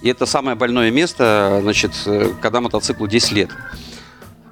И 0.00 0.08
это 0.08 0.26
самое 0.26 0.56
больное 0.56 0.90
место, 0.90 1.58
значит, 1.62 1.92
э, 2.06 2.30
когда 2.40 2.60
мотоциклу 2.60 3.06
10 3.08 3.32
лет. 3.32 3.50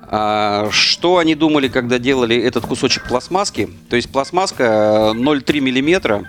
А, 0.08 0.68
Что 0.70 1.18
они 1.18 1.34
думали, 1.34 1.68
когда 1.68 1.98
делали 1.98 2.36
этот 2.36 2.66
кусочек 2.66 3.06
пластмасски? 3.08 3.70
То 3.88 3.96
есть 3.96 4.10
пластмасска 4.10 4.64
э, 4.64 5.18
0,3 5.18 5.60
миллиметра, 5.60 6.24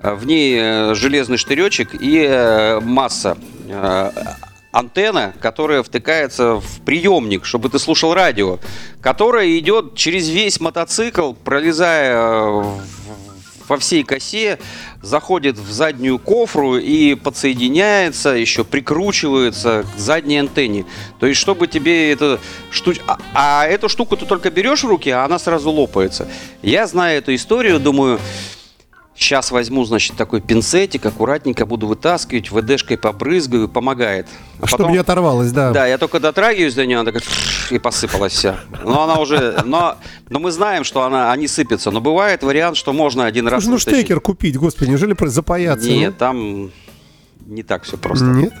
э, 0.00 0.14
в 0.14 0.26
ней 0.26 0.58
э, 0.58 0.94
железный 0.94 1.38
штыречек 1.38 1.94
и 1.94 2.26
э, 2.28 2.80
масса. 2.80 3.38
Э, 3.68 4.10
Антенна, 4.70 5.34
которая 5.40 5.82
втыкается 5.82 6.54
в 6.54 6.80
приемник, 6.80 7.44
чтобы 7.44 7.68
ты 7.68 7.78
слушал 7.78 8.14
радио, 8.14 8.58
которая 9.02 9.58
идет 9.58 9.94
через 9.94 10.30
весь 10.30 10.60
мотоцикл, 10.60 11.34
пролезая 11.34 12.14
э, 12.16 12.80
во 13.68 13.76
всей 13.76 14.02
косе, 14.02 14.58
заходит 15.02 15.58
в 15.58 15.70
заднюю 15.70 16.18
кофру 16.18 16.78
и 16.78 17.14
подсоединяется, 17.14 18.30
еще 18.30 18.64
прикручивается 18.64 19.84
к 19.94 19.98
задней 19.98 20.38
антенне. 20.38 20.86
То 21.18 21.26
есть, 21.26 21.40
чтобы 21.40 21.66
тебе 21.66 22.12
это 22.12 22.40
штуч... 22.70 23.00
а, 23.06 23.18
а 23.34 23.66
эту 23.66 23.88
штуку 23.88 24.16
ты 24.16 24.24
только 24.24 24.50
берешь 24.50 24.84
в 24.84 24.86
руки, 24.86 25.10
а 25.10 25.24
она 25.24 25.38
сразу 25.38 25.70
лопается. 25.70 26.28
Я 26.62 26.86
знаю 26.86 27.18
эту 27.18 27.34
историю, 27.34 27.80
думаю, 27.80 28.20
сейчас 29.14 29.50
возьму, 29.50 29.84
значит, 29.84 30.16
такой 30.16 30.40
пинцетик, 30.40 31.04
аккуратненько 31.06 31.66
буду 31.66 31.86
вытаскивать, 31.86 32.50
ВДшкой 32.50 32.98
побрызгаю, 32.98 33.68
помогает. 33.68 34.26
А 34.60 34.66
Чтобы 34.66 34.92
не 34.92 34.98
оторвалось, 34.98 35.52
да. 35.52 35.72
да, 35.72 35.86
я 35.86 35.98
только 35.98 36.20
дотрагиваюсь 36.20 36.74
до 36.74 36.86
нее, 36.86 36.98
она 36.98 37.12
такая 37.12 37.22
и 37.70 37.78
посыпалась 37.78 38.32
вся. 38.32 38.60
Но 38.84 39.02
она 39.02 39.18
уже, 39.18 39.62
но, 39.64 39.96
но 40.28 40.38
мы 40.38 40.50
знаем, 40.50 40.84
что 40.84 41.02
она, 41.02 41.32
они 41.32 41.48
сыпятся. 41.48 41.90
Но 41.90 42.00
бывает 42.00 42.42
вариант, 42.42 42.76
что 42.76 42.92
можно 42.92 43.24
один 43.24 43.48
раз. 43.48 43.64
Слушай, 43.64 43.70
ну 43.70 43.78
вытащить. 43.78 43.98
штекер 43.98 44.20
купить, 44.20 44.56
господи, 44.56 44.90
неужели 44.90 45.16
запаяться? 45.28 45.88
Нет, 45.88 46.18
там 46.18 46.70
не 47.46 47.62
так 47.62 47.84
все 47.84 47.96
просто. 47.96 48.24
Нет? 48.26 48.52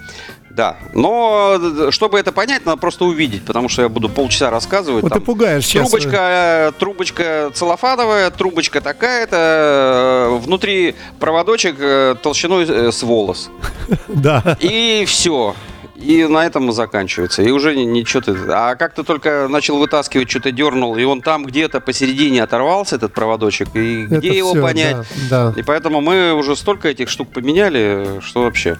Да. 0.50 0.76
Но 0.92 1.58
э, 1.58 1.90
чтобы 1.90 2.18
это 2.18 2.30
понять, 2.30 2.66
надо 2.66 2.78
просто 2.78 3.04
увидеть, 3.04 3.44
потому 3.44 3.68
что 3.68 3.82
я 3.82 3.88
буду 3.88 4.08
полчаса 4.08 4.50
рассказывать. 4.50 5.02
Вот 5.02 5.08
там 5.10 5.20
ты 5.20 5.24
пугаешь 5.24 5.64
сейчас. 5.64 5.90
Трубочка, 5.90 6.16
э, 6.20 6.72
трубочка 6.78 7.50
целлофановая, 7.54 8.30
трубочка 8.30 8.80
такая-то, 8.80 9.36
э, 9.36 10.38
внутри 10.38 10.94
проводочек 11.18 11.76
э, 11.78 12.16
толщиной 12.22 12.66
э, 12.68 12.92
с 12.92 13.02
волос. 13.02 13.50
Да. 14.08 14.56
И 14.60 15.04
все. 15.06 15.54
И 16.02 16.24
на 16.26 16.44
этом 16.44 16.72
заканчивается. 16.72 17.42
И 17.42 17.50
уже 17.50 17.74
ни- 17.76 17.82
ничего 17.84 18.20
ты... 18.20 18.36
А 18.48 18.74
как 18.74 18.94
ты 18.94 19.02
только 19.04 19.46
начал 19.48 19.78
вытаскивать, 19.78 20.28
что-то 20.30 20.50
дернул, 20.50 20.96
и 20.96 21.04
он 21.04 21.20
там 21.22 21.44
где-то 21.44 21.80
посередине 21.80 22.42
оторвался, 22.42 22.96
этот 22.96 23.12
проводочек, 23.14 23.68
и 23.74 24.06
где 24.06 24.16
Это 24.28 24.36
его 24.36 24.54
понять? 24.54 25.06
Да, 25.30 25.52
да. 25.52 25.60
И 25.60 25.62
поэтому 25.62 26.00
мы 26.00 26.32
уже 26.34 26.56
столько 26.56 26.88
этих 26.88 27.08
штук 27.08 27.28
поменяли, 27.32 28.20
что 28.20 28.42
вообще. 28.42 28.76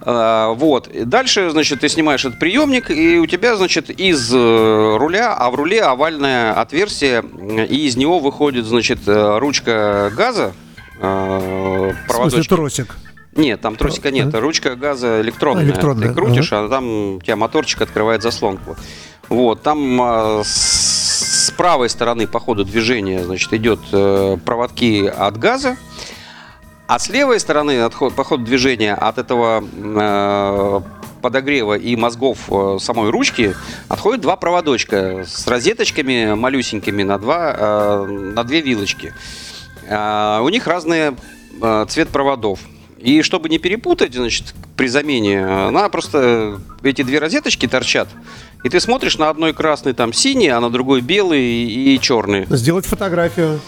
А, 0.00 0.52
вот. 0.54 0.88
И 0.88 1.04
дальше, 1.04 1.50
значит, 1.50 1.80
ты 1.80 1.88
снимаешь 1.88 2.24
этот 2.24 2.38
приемник, 2.40 2.90
и 2.90 3.18
у 3.18 3.26
тебя, 3.26 3.56
значит, 3.56 3.90
из 3.90 4.32
э, 4.34 4.96
руля, 4.98 5.34
а 5.34 5.50
в 5.50 5.54
руле 5.54 5.82
овальное 5.82 6.52
отверстие, 6.52 7.24
и 7.68 7.86
из 7.86 7.96
него 7.96 8.18
выходит, 8.18 8.64
значит, 8.66 8.98
э, 9.06 9.38
ручка 9.38 10.10
газа, 10.16 10.52
э, 11.00 11.92
В 12.08 12.12
смысле 12.12 12.42
проводочек. 12.42 12.48
тросик. 12.48 12.96
Нет, 13.36 13.60
там 13.60 13.76
тросика 13.76 14.10
нет. 14.10 14.34
Ручка 14.34 14.76
газа 14.76 15.20
электронная. 15.20 15.62
А, 15.62 15.66
электронная, 15.66 16.08
Ты 16.08 16.14
крутишь, 16.14 16.52
а 16.52 16.68
там 16.68 17.16
у 17.16 17.20
тебя 17.20 17.36
моторчик 17.36 17.82
открывает 17.82 18.22
заслонку. 18.22 18.76
Вот, 19.28 19.62
там 19.62 20.00
а, 20.00 20.42
с, 20.44 21.52
правой 21.56 21.88
стороны 21.88 22.26
по 22.26 22.38
ходу 22.38 22.64
движения, 22.64 23.24
значит, 23.24 23.52
идет 23.54 23.80
э, 23.92 24.36
проводки 24.44 25.06
от 25.06 25.38
газа, 25.38 25.76
а 26.86 26.98
с 26.98 27.08
левой 27.08 27.40
стороны 27.40 27.80
от 27.80 27.94
по 27.94 28.24
ходу 28.24 28.44
движения 28.44 28.94
от 28.94 29.18
этого 29.18 29.64
э, 29.64 30.80
подогрева 31.22 31.74
и 31.76 31.96
мозгов 31.96 32.38
э, 32.48 32.78
самой 32.80 33.10
ручки 33.10 33.54
отходят 33.88 34.20
два 34.20 34.36
проводочка 34.36 35.24
с 35.26 35.46
розеточками 35.46 36.34
малюсенькими 36.34 37.02
на, 37.02 37.18
два, 37.18 37.54
э, 37.58 38.06
на 38.34 38.44
две 38.44 38.60
вилочки. 38.60 39.12
А, 39.88 40.40
у 40.42 40.48
них 40.48 40.66
разный 40.66 41.16
э, 41.60 41.86
цвет 41.88 42.08
проводов. 42.10 42.60
И 42.98 43.22
чтобы 43.22 43.48
не 43.48 43.58
перепутать, 43.58 44.14
значит, 44.14 44.54
при 44.76 44.88
замене, 44.88 45.44
она 45.44 45.88
просто 45.88 46.60
эти 46.82 47.02
две 47.02 47.18
розеточки 47.18 47.66
торчат. 47.68 48.08
И 48.64 48.68
ты 48.68 48.80
смотришь 48.80 49.18
на 49.18 49.28
одной 49.28 49.52
красный 49.52 49.92
там 49.92 50.12
синий, 50.12 50.48
а 50.48 50.60
на 50.60 50.70
другой 50.70 51.02
белый 51.02 51.42
и 51.42 52.00
черный. 52.00 52.46
Сделать 52.48 52.86
фотографию. 52.86 53.60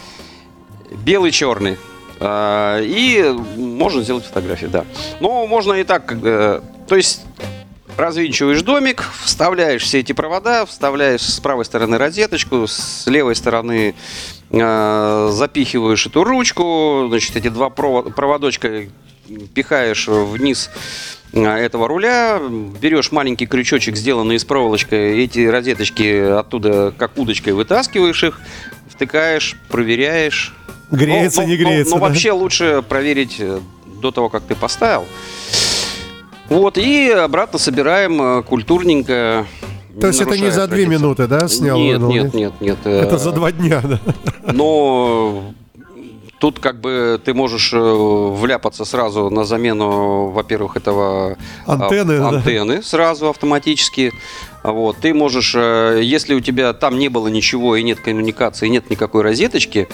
Белый, 1.05 1.31
черный. 1.31 1.77
А, 2.21 2.81
И 2.81 3.23
можно 3.57 4.03
сделать 4.03 4.25
фотографию, 4.25 4.71
да. 4.71 4.85
Но 5.21 5.47
можно 5.47 5.75
и 5.75 5.85
так, 5.85 6.09
то 6.21 6.97
есть 6.97 7.23
развинчиваешь 7.99 8.63
домик, 8.63 9.05
вставляешь 9.25 9.83
все 9.83 9.99
эти 10.01 10.13
провода, 10.13 10.65
вставляешь 10.65 11.21
с 11.23 11.41
правой 11.41 11.65
стороны 11.65 11.99
розеточку, 11.99 12.67
с 12.67 13.07
левой 13.07 13.35
стороны 13.35 13.95
э, 14.51 15.29
запихиваешь 15.33 16.07
эту 16.07 16.23
ручку, 16.25 17.07
значит, 17.09 17.37
эти 17.37 17.49
два 17.49 17.67
прово- 17.69 18.13
проводочка 18.13 18.85
пихаешь 19.53 20.07
вниз 20.07 20.71
э, 21.33 21.43
этого 21.45 21.89
руля, 21.89 22.41
берешь 22.41 23.11
маленький 23.11 23.47
крючочек, 23.47 23.97
сделанный 23.97 24.37
из 24.37 24.45
проволочки, 24.45 24.95
эти 24.95 25.45
розеточки 25.47 26.39
оттуда 26.39 26.95
как 26.97 27.19
удочкой 27.19 27.55
вытаскиваешь 27.55 28.23
их, 28.23 28.41
втыкаешь, 28.89 29.57
проверяешь. 29.69 30.55
Греется, 30.93 31.43
Ну, 31.43 31.49
не 31.49 31.57
ну, 31.57 31.63
ну, 31.65 31.69
греется. 31.69 31.95
Ну, 31.97 32.01
да? 32.01 32.07
вообще 32.07 32.31
лучше 32.31 32.83
проверить 32.89 33.43
до 34.01 34.13
того, 34.13 34.29
как 34.29 34.45
ты 34.45 34.55
поставил. 34.55 35.05
Вот, 36.49 36.79
и 36.79 37.11
обратно 37.11 37.59
собираем 37.59 38.21
э, 38.21 38.43
культурненько. 38.43 39.47
То 40.01 40.07
есть 40.07 40.21
это 40.21 40.39
не 40.39 40.51
за 40.51 40.67
две 40.67 40.85
традиции. 40.85 40.87
минуты, 40.87 41.27
да, 41.27 41.49
снял? 41.49 41.77
Нет, 41.79 41.99
вынул, 41.99 42.13
нет, 42.13 42.35
нет, 42.35 42.53
нет. 42.61 42.79
э, 42.85 43.01
Это 43.01 43.19
за 43.19 43.33
два 43.33 43.53
дня, 43.53 43.83
да. 43.83 44.01
Но 44.53 45.53
тут 46.39 46.61
как 46.61 46.81
бы 46.81 47.21
ты 47.25 47.35
можешь 47.35 47.73
э, 47.73 47.79
вляпаться 47.79 48.85
сразу 48.85 49.29
на 49.31 49.45
замену, 49.45 50.29
во-первых, 50.29 50.77
этого 50.77 51.37
а, 51.67 51.73
Антенны, 51.73 52.19
да. 52.19 52.29
антенны 52.29 52.83
сразу 52.83 53.29
автоматически. 53.29 54.13
Вот, 54.73 54.99
ты 54.99 55.15
можешь, 55.15 55.55
э, 55.55 56.01
если 56.03 56.35
у 56.35 56.41
тебя 56.41 56.73
там 56.73 56.99
не 56.99 57.09
было 57.09 57.29
ничего 57.29 57.77
и 57.77 57.83
нет 57.83 58.01
коммуникации, 58.01 58.69
нет 58.69 58.91
никакой 58.91 59.23
розеточки, 59.23 59.89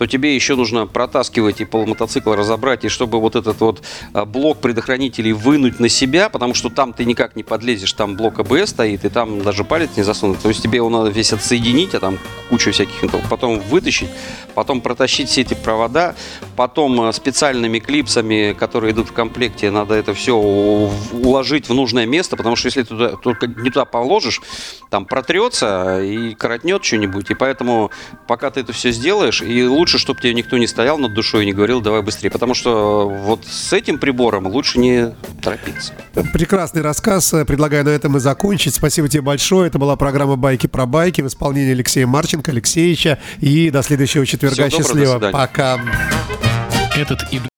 то 0.00 0.06
тебе 0.06 0.34
еще 0.34 0.56
нужно 0.56 0.86
протаскивать 0.86 1.60
и 1.60 1.66
полмотоцикл 1.66 2.32
разобрать, 2.32 2.86
и 2.86 2.88
чтобы 2.88 3.20
вот 3.20 3.36
этот 3.36 3.60
вот 3.60 3.82
а, 4.14 4.24
блок 4.24 4.56
предохранителей 4.62 5.32
вынуть 5.32 5.78
на 5.78 5.90
себя, 5.90 6.30
потому 6.30 6.54
что 6.54 6.70
там 6.70 6.94
ты 6.94 7.04
никак 7.04 7.36
не 7.36 7.42
подлезешь, 7.42 7.92
там 7.92 8.16
блок 8.16 8.38
АБС 8.38 8.70
стоит, 8.70 9.04
и 9.04 9.10
там 9.10 9.42
даже 9.42 9.62
палец 9.62 9.90
не 9.98 10.02
засунут. 10.02 10.38
То 10.38 10.48
есть 10.48 10.62
тебе 10.62 10.76
его 10.76 10.88
надо 10.88 11.10
весь 11.10 11.34
отсоединить, 11.34 11.94
а 11.94 12.00
там 12.00 12.18
кучу 12.48 12.72
всяких 12.72 12.94
потом 13.28 13.60
вытащить, 13.60 14.08
потом 14.54 14.80
протащить 14.80 15.28
все 15.28 15.42
эти 15.42 15.52
провода, 15.52 16.14
потом 16.56 16.98
а, 17.02 17.12
специальными 17.12 17.78
клипсами, 17.78 18.56
которые 18.58 18.92
идут 18.92 19.10
в 19.10 19.12
комплекте, 19.12 19.70
надо 19.70 19.96
это 19.96 20.14
все 20.14 20.34
уложить 20.34 21.68
в 21.68 21.74
нужное 21.74 22.06
место, 22.06 22.38
потому 22.38 22.56
что 22.56 22.68
если 22.68 22.84
туда 22.84 23.16
только 23.16 23.46
не 23.46 23.68
туда 23.68 23.84
положишь, 23.84 24.19
там 24.90 25.04
протрется 25.04 26.02
и 26.02 26.34
коротнет 26.34 26.84
что-нибудь, 26.84 27.30
и 27.30 27.34
поэтому 27.34 27.90
пока 28.26 28.50
ты 28.50 28.60
это 28.60 28.72
все 28.72 28.90
сделаешь, 28.92 29.42
и 29.42 29.64
лучше 29.64 29.98
чтобы 29.98 30.20
тебе 30.20 30.34
никто 30.34 30.58
не 30.58 30.66
стоял 30.66 30.98
над 30.98 31.14
душой 31.14 31.44
и 31.44 31.46
не 31.46 31.52
говорил, 31.52 31.80
давай 31.80 32.02
быстрее. 32.02 32.30
Потому 32.30 32.54
что 32.54 33.08
вот 33.08 33.44
с 33.46 33.72
этим 33.72 33.98
прибором 33.98 34.46
лучше 34.46 34.78
не 34.78 35.14
торопиться. 35.42 35.92
Прекрасный 36.32 36.82
рассказ. 36.82 37.34
Предлагаю 37.46 37.84
на 37.84 37.90
этом 37.90 38.16
и 38.16 38.20
закончить. 38.20 38.74
Спасибо 38.74 39.08
тебе 39.08 39.22
большое. 39.22 39.68
Это 39.68 39.78
была 39.78 39.96
программа 39.96 40.36
«Байки 40.36 40.66
про 40.66 40.86
байки» 40.86 41.20
в 41.20 41.26
исполнении 41.26 41.72
Алексея 41.72 42.06
Марченко, 42.06 42.50
Алексеевича. 42.50 43.18
И 43.40 43.70
до 43.70 43.82
следующего 43.82 44.26
четверга. 44.26 44.68
Всего 44.68 44.82
Счастливо. 44.82 45.14
Доброго, 45.14 45.32
Пока. 45.32 45.80
Этот 46.96 47.20
и 47.32 47.40